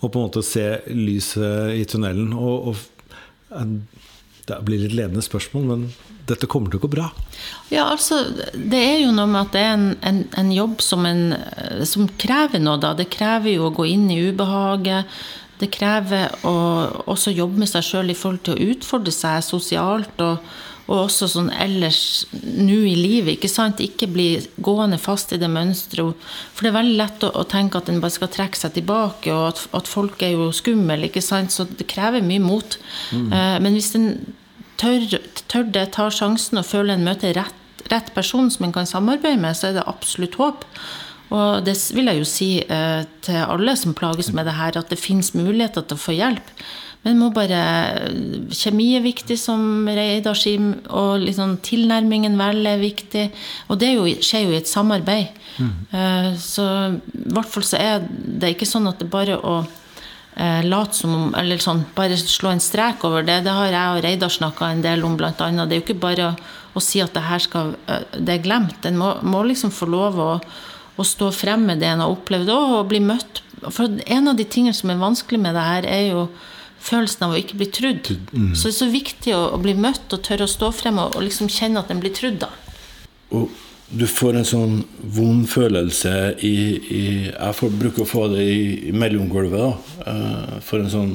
å 0.02 0.10
på 0.10 0.20
en 0.20 0.28
måte 0.28 0.44
se 0.46 0.66
lyset 0.90 1.76
i 1.78 1.84
tunnelen. 1.90 2.34
Og, 2.34 2.72
og 2.72 3.58
eh, 3.58 3.76
det 4.48 4.62
blir 4.66 4.82
litt 4.82 4.96
ledende 4.98 5.24
spørsmål, 5.24 5.68
men 5.70 5.86
dette 6.30 6.50
kommer 6.50 6.72
til 6.72 6.82
å 6.82 6.86
gå 6.86 6.92
bra. 6.92 7.10
Ja, 7.74 7.88
altså, 7.90 8.22
det 8.54 8.80
er 8.80 8.98
jo 9.04 9.14
noe 9.16 9.30
med 9.30 9.46
at 9.46 9.54
det 9.56 9.62
er 9.66 9.76
en, 9.76 9.88
en, 10.08 10.24
en 10.38 10.52
jobb 10.54 10.82
som, 10.84 11.06
en, 11.08 11.36
som 11.88 12.10
krever 12.22 12.62
noe, 12.62 12.80
da. 12.82 12.94
Det 12.98 13.10
krever 13.14 13.56
jo 13.56 13.70
å 13.70 13.76
gå 13.76 13.88
inn 13.90 14.10
i 14.14 14.20
ubehaget. 14.30 15.10
Det 15.62 15.70
krever 15.74 16.34
å 16.48 16.56
også 17.12 17.34
jobbe 17.36 17.62
med 17.62 17.70
seg 17.70 17.86
sjøl 17.86 18.14
i 18.14 18.18
forhold 18.18 18.44
til 18.48 18.58
å 18.58 18.72
utfordre 18.74 19.14
seg 19.14 19.44
sosialt. 19.46 20.22
og 20.26 20.42
og 20.88 21.06
også 21.06 21.28
sånn 21.32 21.52
ellers 21.54 22.26
nå 22.34 22.80
i 22.89 22.96
livet. 22.98 23.38
Ikke 23.38 23.52
sant? 23.52 23.82
Ikke 23.84 24.10
bli 24.12 24.28
gående 24.63 25.00
fast 25.02 25.32
i 25.36 25.39
det 25.41 25.50
mønsteret. 25.52 26.17
For 26.56 26.65
det 26.65 26.72
er 26.72 26.78
veldig 26.80 26.98
lett 27.00 27.26
å, 27.28 27.32
å 27.41 27.46
tenke 27.48 27.80
at 27.80 27.91
en 27.91 28.02
bare 28.04 28.15
skal 28.15 28.32
trekke 28.34 28.60
seg 28.60 28.76
tilbake, 28.76 29.32
og 29.34 29.52
at, 29.52 29.63
at 29.78 29.91
folk 29.91 30.24
er 30.26 30.36
jo 30.36 30.50
skumle. 30.56 31.00
ikke 31.08 31.24
sant? 31.24 31.54
Så 31.54 31.67
det 31.70 31.89
krever 31.91 32.26
mye 32.26 32.44
mot. 32.44 32.80
Eh, 33.13 33.58
men 33.63 33.78
hvis 33.78 33.94
en 34.00 34.10
tør, 34.82 35.20
tør 35.52 35.70
det, 35.70 35.91
tar 35.96 36.13
sjansen 36.15 36.62
og 36.62 36.67
føler 36.67 36.98
en 36.98 37.08
møter 37.08 37.36
rett, 37.38 37.86
rett 37.91 38.12
person 38.15 38.50
som 38.54 38.67
en 38.67 38.76
kan 38.76 38.89
samarbeide 38.89 39.41
med, 39.41 39.58
så 39.58 39.70
er 39.70 39.80
det 39.80 39.88
absolutt 39.89 40.38
håp. 40.41 40.67
Og 41.32 41.63
det 41.63 41.78
vil 41.96 42.12
jeg 42.12 42.20
jo 42.20 42.28
si 42.28 42.52
eh, 42.60 43.04
til 43.24 43.39
alle 43.39 43.78
som 43.80 43.96
plages 43.96 44.34
med 44.36 44.50
det 44.50 44.58
her, 44.58 44.76
at 44.78 44.91
det 44.91 45.00
finnes 45.00 45.32
muligheter 45.38 45.86
til 45.86 46.00
å 46.00 46.06
få 46.10 46.15
hjelp. 46.17 46.56
Men 47.02 47.18
må 47.18 47.32
bare 47.34 47.60
Kjemi 48.54 48.92
er 48.98 49.02
viktig, 49.02 49.38
som 49.42 49.88
Reidar 49.90 50.38
sier, 50.38 50.62
og 50.94 51.24
liksom 51.24 51.58
tilnærmingen 51.66 52.38
vel 52.38 52.62
er 52.70 52.82
viktig. 52.82 53.28
Og 53.70 53.80
det 53.82 53.90
er 53.90 53.96
jo, 53.98 54.08
skjer 54.22 54.46
jo 54.46 54.54
i 54.54 54.60
et 54.60 54.70
samarbeid. 54.70 55.40
Mm. 55.58 55.72
Så 56.40 56.66
i 56.94 57.34
hvert 57.34 57.50
fall 57.50 57.66
så 57.66 57.80
er 57.82 58.06
det 58.06 58.54
ikke 58.54 58.70
sånn 58.70 58.90
at 58.92 59.02
det 59.02 59.10
bare 59.12 59.40
å 59.42 59.64
eh, 60.36 60.62
late 60.64 60.96
som 60.96 61.16
om 61.16 61.36
Eller 61.36 61.62
sånn, 61.62 61.84
bare 61.96 62.18
slå 62.18 62.54
en 62.54 62.64
strek 62.64 63.04
over 63.08 63.26
det. 63.26 63.42
Det 63.46 63.56
har 63.56 63.74
jeg 63.74 63.96
og 63.96 64.04
Reidar 64.06 64.34
snakka 64.34 64.72
en 64.72 64.86
del 64.86 65.06
om, 65.08 65.18
blant 65.18 65.42
annet. 65.42 65.70
Det 65.70 65.78
er 65.78 65.82
jo 65.82 65.88
ikke 65.88 66.04
bare 66.06 66.32
å, 66.32 66.36
å 66.78 66.84
si 66.84 67.02
at 67.04 67.14
det 67.18 67.26
her 67.28 67.44
skal 67.44 67.76
eh, 67.88 68.06
Det 68.18 68.38
er 68.38 68.46
glemt. 68.46 68.86
En 68.86 69.00
må, 69.02 69.16
må 69.24 69.44
liksom 69.50 69.74
få 69.74 69.90
lov 69.90 70.22
å, 70.22 70.32
å 70.98 71.08
stå 71.08 71.32
frem 71.36 71.66
med 71.66 71.82
det 71.82 71.92
en 71.92 72.06
har 72.06 72.14
opplevd 72.14 72.54
og 72.54 72.88
bli 72.92 73.02
møtt. 73.04 73.44
For 73.70 73.90
en 73.90 74.32
av 74.32 74.38
de 74.38 74.46
tingene 74.46 74.78
som 74.78 74.90
er 74.90 75.02
vanskelig 75.02 75.42
med 75.42 75.58
det 75.58 75.68
her, 75.68 75.90
er 75.90 76.08
jo 76.14 76.26
følelsen 76.82 77.24
av 77.28 77.34
å 77.36 77.39
ikke 77.39 77.58
bli 77.62 77.67
trudd. 77.74 78.08
Så 78.58 78.67
det 78.67 78.74
er 78.74 78.78
så 78.80 78.88
viktig 78.91 79.34
å, 79.38 79.41
å 79.56 79.60
bli 79.62 79.74
møtt 79.78 80.13
og 80.15 80.24
tørre 80.26 80.48
å 80.48 80.52
stå 80.52 80.72
frem 80.74 80.98
og, 81.04 81.15
og 81.17 81.26
liksom 81.28 81.50
kjenne 81.52 81.80
at 81.84 81.91
en 81.94 82.02
blir 82.02 82.13
trudd, 82.17 82.39
da. 82.41 82.50
Og 83.32 83.52
du 83.91 84.06
får 84.08 84.38
en 84.39 84.46
sånn 84.48 84.76
vond 85.12 85.44
følelse 85.52 86.12
i, 86.48 86.52
i 86.96 87.02
Jeg 87.28 87.56
får, 87.58 87.74
bruker 87.82 88.06
å 88.06 88.08
få 88.08 88.22
det 88.32 88.46
i, 88.48 88.62
i 88.88 88.94
mellomgulvet. 88.96 89.60
da. 89.60 90.12
Eh, 90.13 90.54
For 90.63 90.80
en 90.80 90.89
sånn, 90.94 91.12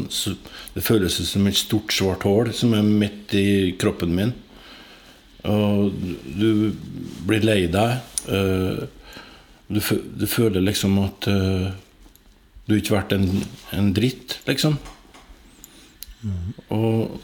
det 0.76 0.84
føles 0.84 1.16
som 1.30 1.46
et 1.48 1.56
stort, 1.56 1.94
svart 1.96 2.26
hull 2.28 2.52
som 2.52 2.74
er 2.76 2.84
midt 2.84 3.32
i 3.36 3.46
kroppen 3.80 4.12
min. 4.18 4.34
Og 5.46 5.94
du 6.36 6.74
blir 7.26 7.44
lei 7.48 7.62
deg. 7.72 7.98
eh, 8.28 8.84
Du, 9.68 9.80
du 10.20 10.26
føler 10.30 10.62
liksom 10.62 10.98
at 11.02 11.26
eh, 11.32 11.70
du 12.68 12.76
ikke 12.76 12.92
har 12.94 13.00
vært 13.00 13.16
en, 13.16 13.24
en 13.74 13.88
dritt, 13.96 14.36
liksom. 14.46 14.76
Og 16.74 17.20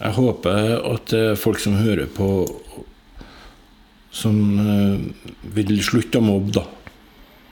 jeg 0.00 0.16
håper 0.16 0.76
at 0.78 1.10
det 1.12 1.22
er 1.32 1.40
folk 1.40 1.60
som 1.60 1.76
hører 1.76 2.08
på, 2.12 2.28
som 4.10 4.36
eh, 4.58 5.02
vil 5.56 5.74
slutte 5.84 6.20
å 6.20 6.24
mobbe, 6.24 6.54
da. 6.56 6.64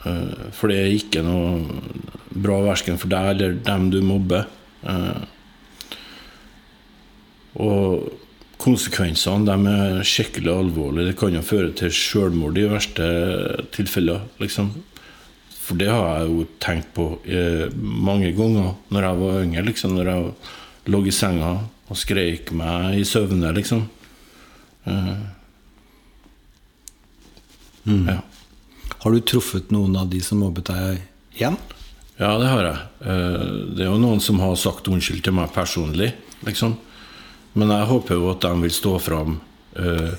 Eh, 0.08 0.46
for 0.56 0.72
det 0.72 0.78
er 0.80 0.94
ikke 0.96 1.24
noe 1.26 1.58
bra 2.38 2.61
verken 2.70 3.00
for 3.00 3.12
deg 3.12 3.34
eller 3.34 3.58
dem 3.66 3.90
du 3.92 4.00
mobber. 4.04 4.48
Eh, 4.88 5.20
og 7.58 8.08
konsekvensene 8.58 9.46
de 9.46 9.72
er 9.74 10.06
skikkelig 10.06 10.52
alvorlige. 10.54 11.11
Det 11.11 11.18
kan 11.20 11.37
jo 11.37 11.44
føre 11.46 11.72
til 11.78 11.92
selvmord 11.94 12.58
i 12.58 12.68
verste 12.70 13.08
tilfeller. 13.74 14.24
liksom. 14.42 14.72
For 15.68 15.76
det 15.76 15.90
har 15.92 16.22
jeg 16.22 16.31
jo 16.33 16.44
tenkt 16.64 16.94
på 16.96 17.04
eh, 17.28 17.66
mange 17.76 18.31
ganger 18.37 18.70
når 18.94 19.04
jeg 19.04 19.18
var 19.20 19.40
yngre. 19.44 19.64
liksom, 19.68 19.96
Når 19.98 20.09
jeg 20.09 20.33
lå 20.94 21.00
i 21.04 21.12
senga 21.12 21.50
og 21.88 21.96
skreik 22.00 22.52
meg 22.57 22.96
i 23.00 23.04
søvne, 23.04 23.50
liksom. 23.57 23.83
Eh, 24.88 25.18
ja. 28.09 28.18
Har 28.98 29.12
du 29.14 29.20
truffet 29.22 29.70
noen 29.72 29.96
av 29.96 30.09
de 30.11 30.20
som 30.24 30.40
mobbet 30.42 30.68
deg 30.72 31.02
igjen? 31.38 31.57
Ja, 32.18 32.33
det 32.40 32.48
har 32.50 32.64
jeg. 32.66 32.78
Eh, 33.04 33.46
Det 33.76 33.85
er 33.85 33.92
jo 33.92 34.00
noen 34.02 34.20
som 34.24 34.40
har 34.42 34.57
sagt 34.59 34.88
unnskyld 34.90 35.22
til 35.24 35.37
meg 35.37 35.52
personlig, 35.54 36.12
liksom. 36.48 36.76
Men 37.54 37.70
jeg 37.72 37.87
håper 37.92 38.14
jo 38.18 38.31
at 38.33 38.40
de 38.44 38.50
vil 38.64 38.74
stå 38.74 38.96
fram 39.02 39.38
eh, 39.76 40.12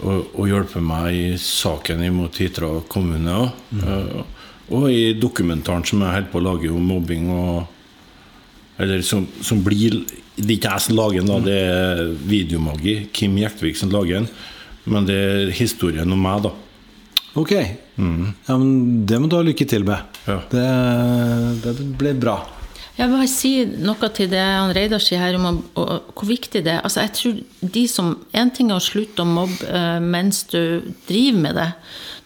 og, 0.00 0.30
og 0.34 0.46
hjelpe 0.48 0.80
meg 0.84 1.14
i 1.14 1.24
saken 1.40 2.02
imot 2.06 2.38
Hitra 2.40 2.74
kommune 2.88 3.34
òg. 3.46 4.28
Og 4.70 4.86
i 4.92 5.12
dokumentaren 5.18 5.84
som 5.88 6.02
jeg 6.04 6.14
holder 6.14 6.30
på 6.32 6.38
å 6.40 6.44
lage 6.46 6.70
om 6.70 6.84
mobbing 6.92 7.30
og 7.34 7.66
Eller 8.80 9.02
som, 9.04 9.26
som 9.44 9.58
blir 9.64 9.98
Det 10.36 10.46
er 10.46 10.56
ikke 10.56 10.70
jeg 10.72 10.84
som 10.86 10.96
lager 10.96 11.20
den, 11.20 11.28
da, 11.28 11.38
det 11.44 11.56
er 11.60 12.04
Videomagi, 12.30 12.94
Kim 13.12 13.34
Jektvik 13.36 13.76
som 13.76 13.90
lager 13.92 14.20
den. 14.22 14.28
Men 14.88 15.04
det 15.04 15.16
er 15.20 15.50
historien 15.52 16.08
om 16.14 16.22
meg, 16.24 16.46
da. 16.46 16.52
Ok. 17.36 17.50
Ja, 17.52 18.56
men 18.56 19.04
det 19.06 19.18
må 19.20 19.28
du 19.28 19.36
ha 19.36 19.42
lykke 19.44 19.66
til 19.68 19.84
med. 19.84 20.16
Ja. 20.24 20.38
Det, 20.50 20.64
det 21.66 21.74
blir 22.00 22.16
bra. 22.22 22.38
Jeg 22.96 23.08
vil 23.08 23.16
bare 23.20 23.28
si 23.32 23.50
noe 23.84 24.08
til 24.16 24.28
det 24.32 24.40
han 24.40 24.72
Reidar 24.76 25.00
sier 25.00 25.20
her 25.22 25.36
om 25.38 25.44
å- 25.50 25.84
å- 25.84 26.00
hvor 26.16 26.28
viktig 26.28 26.64
det 26.64 26.72
er. 26.78 26.80
Altså, 26.84 27.00
jeg 27.04 27.12
tror 27.16 27.70
de 27.76 27.84
som, 27.88 28.10
En 28.32 28.50
ting 28.50 28.70
er 28.70 28.76
å 28.80 28.82
slutte 28.84 29.22
å 29.22 29.28
mobbe 29.28 29.60
eh, 29.68 30.00
mens 30.00 30.42
du 30.50 30.80
driver 31.08 31.38
med 31.44 31.54
det. 31.60 31.68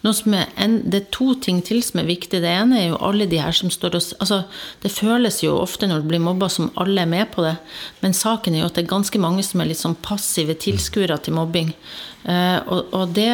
En, 0.05 0.75
det 0.85 0.99
er 0.99 1.11
to 1.13 1.33
ting 1.41 1.61
til 1.65 1.81
som 1.83 2.01
er 2.01 2.09
viktig. 2.09 2.41
Det 2.43 2.51
ene 2.51 2.77
er 2.77 2.87
jo 2.91 3.01
alle 3.01 3.25
de 3.29 3.39
her 3.41 3.55
som 3.55 3.71
står 3.73 3.97
og 3.97 4.03
altså, 4.21 4.43
Det 4.83 4.91
føles 4.93 5.41
jo 5.43 5.55
ofte 5.57 5.89
når 5.89 6.03
du 6.03 6.09
blir 6.11 6.21
mobba 6.21 6.49
som 6.49 6.71
alle 6.77 7.01
er 7.01 7.09
med 7.09 7.31
på 7.33 7.45
det. 7.45 7.55
Men 8.03 8.13
saken 8.13 8.53
er 8.55 8.63
jo 8.63 8.69
at 8.69 8.77
det 8.77 8.85
er 8.85 8.93
ganske 8.93 9.21
mange 9.21 9.43
som 9.43 9.61
er 9.61 9.71
litt 9.71 9.81
sånn 9.81 9.97
passive 10.05 10.57
tilskuere 10.61 11.17
til 11.17 11.37
mobbing. 11.37 11.73
Eh, 12.25 12.59
og, 12.69 12.93
og 12.93 13.13
det 13.17 13.31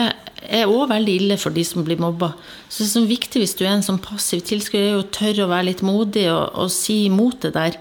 er 0.50 0.70
òg 0.70 0.90
veldig 0.90 1.16
ille 1.20 1.38
for 1.40 1.54
de 1.54 1.64
som 1.66 1.86
blir 1.86 2.00
mobba. 2.02 2.32
Så 2.68 2.82
det 2.82 2.88
er 2.88 2.94
sånn 2.96 3.10
viktig 3.10 3.42
hvis 3.44 3.56
du 3.60 3.64
er 3.66 3.76
en 3.76 3.86
sånn 3.86 4.02
passiv 4.02 4.42
tilskuer, 4.48 4.82
er 4.82 4.96
jo 4.96 5.04
å 5.04 5.10
tørre 5.14 5.46
å 5.46 5.52
være 5.52 5.68
litt 5.70 5.84
modig 5.86 6.26
og, 6.32 6.56
og 6.64 6.72
si 6.74 7.04
imot 7.08 7.44
det 7.46 7.54
der. 7.58 7.78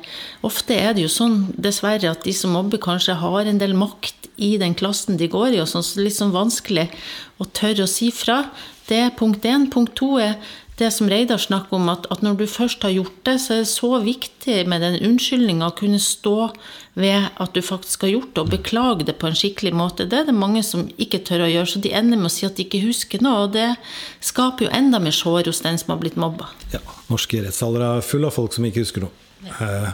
Ofte 0.46 0.76
er 0.76 0.96
det 0.96 1.06
jo 1.06 1.12
sånn, 1.12 1.38
dessverre, 1.56 2.12
at 2.12 2.26
de 2.26 2.34
som 2.36 2.52
mobber, 2.54 2.82
kanskje 2.82 3.18
har 3.22 3.48
en 3.48 3.60
del 3.60 3.76
makt 3.78 4.28
i 4.40 4.54
den 4.60 4.76
klassen 4.76 5.18
de 5.20 5.28
går 5.30 5.56
i, 5.56 5.62
og 5.62 5.68
sånn, 5.68 5.84
så 5.84 6.04
litt 6.04 6.16
sånn 6.16 6.34
vanskelig 6.34 6.88
å 7.40 7.48
tørre 7.56 7.86
å 7.86 7.90
si 7.90 8.10
fra. 8.14 8.42
Det 8.90 8.98
er 8.98 9.14
punkt 9.16 9.46
én. 9.46 9.68
Punkt 9.70 9.94
to 9.98 10.16
er 10.18 10.36
det 10.80 10.88
som 10.94 11.08
Reidar 11.12 11.38
snakker 11.40 11.76
om, 11.76 11.88
at, 11.92 12.06
at 12.10 12.22
når 12.24 12.38
du 12.40 12.46
først 12.48 12.82
har 12.86 12.92
gjort 12.94 13.18
det, 13.28 13.36
så 13.42 13.54
er 13.54 13.58
det 13.62 13.70
så 13.70 13.90
viktig 14.00 14.56
med 14.70 14.80
den 14.82 14.96
unnskyldninga 15.10 15.68
å 15.68 15.74
kunne 15.76 16.00
stå 16.00 16.50
ved 17.00 17.28
at 17.42 17.54
du 17.54 17.60
faktisk 17.64 18.06
har 18.06 18.14
gjort 18.14 18.30
det, 18.34 18.44
og 18.44 18.52
beklage 18.54 19.06
det 19.08 19.16
på 19.20 19.28
en 19.28 19.36
skikkelig 19.36 19.74
måte. 19.76 20.08
Det 20.10 20.22
er 20.22 20.30
det 20.30 20.36
mange 20.36 20.62
som 20.66 20.86
ikke 21.00 21.20
tør 21.28 21.44
å 21.46 21.50
gjøre, 21.50 21.70
så 21.74 21.82
de 21.84 21.92
ender 22.00 22.20
med 22.20 22.30
å 22.30 22.34
si 22.34 22.48
at 22.48 22.56
de 22.56 22.64
ikke 22.64 22.82
husker 22.86 23.22
noe, 23.24 23.44
og 23.44 23.54
det 23.56 23.68
skaper 24.24 24.66
jo 24.66 24.72
enda 24.80 25.02
mer 25.02 25.14
sår 25.16 25.52
hos 25.52 25.62
den 25.66 25.78
som 25.80 25.94
har 25.94 26.00
blitt 26.02 26.18
mobba. 26.20 26.48
Ja, 26.72 26.80
norske 27.12 27.44
rettssaler 27.44 27.86
er 27.90 28.06
fulle 28.06 28.32
av 28.32 28.38
folk 28.40 28.56
som 28.56 28.66
ikke 28.68 28.86
husker 28.86 29.06
noe. 29.06 29.28
Ja. 29.44 29.92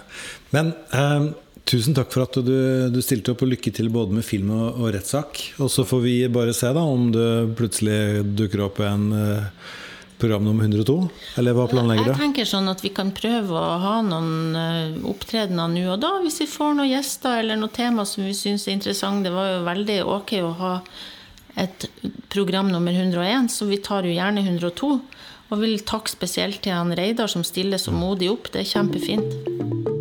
Men 0.54 0.72
eh, 0.94 1.28
tusen 1.66 1.96
takk 1.96 2.12
for 2.14 2.26
at 2.26 2.38
du, 2.46 2.54
du 2.92 3.00
stilte 3.02 3.32
opp, 3.34 3.42
og 3.42 3.50
lykke 3.54 3.72
til 3.74 3.90
både 3.92 4.14
med 4.18 4.26
film 4.26 4.52
og, 4.54 4.78
og 4.78 4.92
rettssak. 4.94 5.42
Og 5.62 5.70
så 5.72 5.86
får 5.88 6.04
vi 6.04 6.14
bare 6.32 6.54
se 6.56 6.70
da 6.74 6.84
om 6.86 7.10
det 7.14 7.56
plutselig 7.58 8.22
dukker 8.38 8.62
opp 8.68 8.80
en 8.86 9.08
uh, 9.12 9.72
program 10.20 10.46
nummer 10.46 10.64
102. 10.64 10.96
Eller 11.40 11.56
hva 11.56 11.66
planlegger 11.70 12.08
du? 12.08 12.12
Jeg 12.14 12.22
tenker 12.22 12.48
sånn 12.48 12.70
at 12.72 12.84
vi 12.84 12.92
kan 12.94 13.10
prøve 13.16 13.58
å 13.58 13.80
ha 13.82 13.96
noen 14.06 14.56
uh, 14.56 15.10
opptredener 15.10 15.74
nå 15.74 15.84
og 15.96 16.00
da, 16.04 16.14
hvis 16.22 16.40
vi 16.44 16.48
får 16.54 16.78
noen 16.78 16.92
gjester 16.94 17.42
eller 17.42 17.60
noen 17.60 17.74
tema 17.74 18.06
som 18.08 18.24
vi 18.26 18.36
syns 18.36 18.68
er 18.68 18.78
interessant. 18.78 19.26
Det 19.26 19.34
var 19.34 19.56
jo 19.56 19.66
veldig 19.66 20.00
ok 20.16 20.38
å 20.46 20.54
ha 20.62 20.72
et 21.56 21.88
program 22.28 22.68
nummer 22.68 22.92
101, 22.92 23.48
så 23.50 23.66
vi 23.68 23.80
tar 23.82 24.06
jo 24.06 24.14
gjerne 24.14 24.44
102. 24.44 24.94
Og 25.46 25.60
vil 25.62 25.78
takke 25.86 26.10
spesielt 26.10 26.62
til 26.64 26.74
han 26.74 26.94
Reidar 26.98 27.30
som 27.30 27.46
stiller 27.46 27.80
så 27.80 27.94
modig 27.94 28.32
opp. 28.32 28.50
Det 28.52 28.64
er 28.64 28.72
kjempefint. 28.76 29.95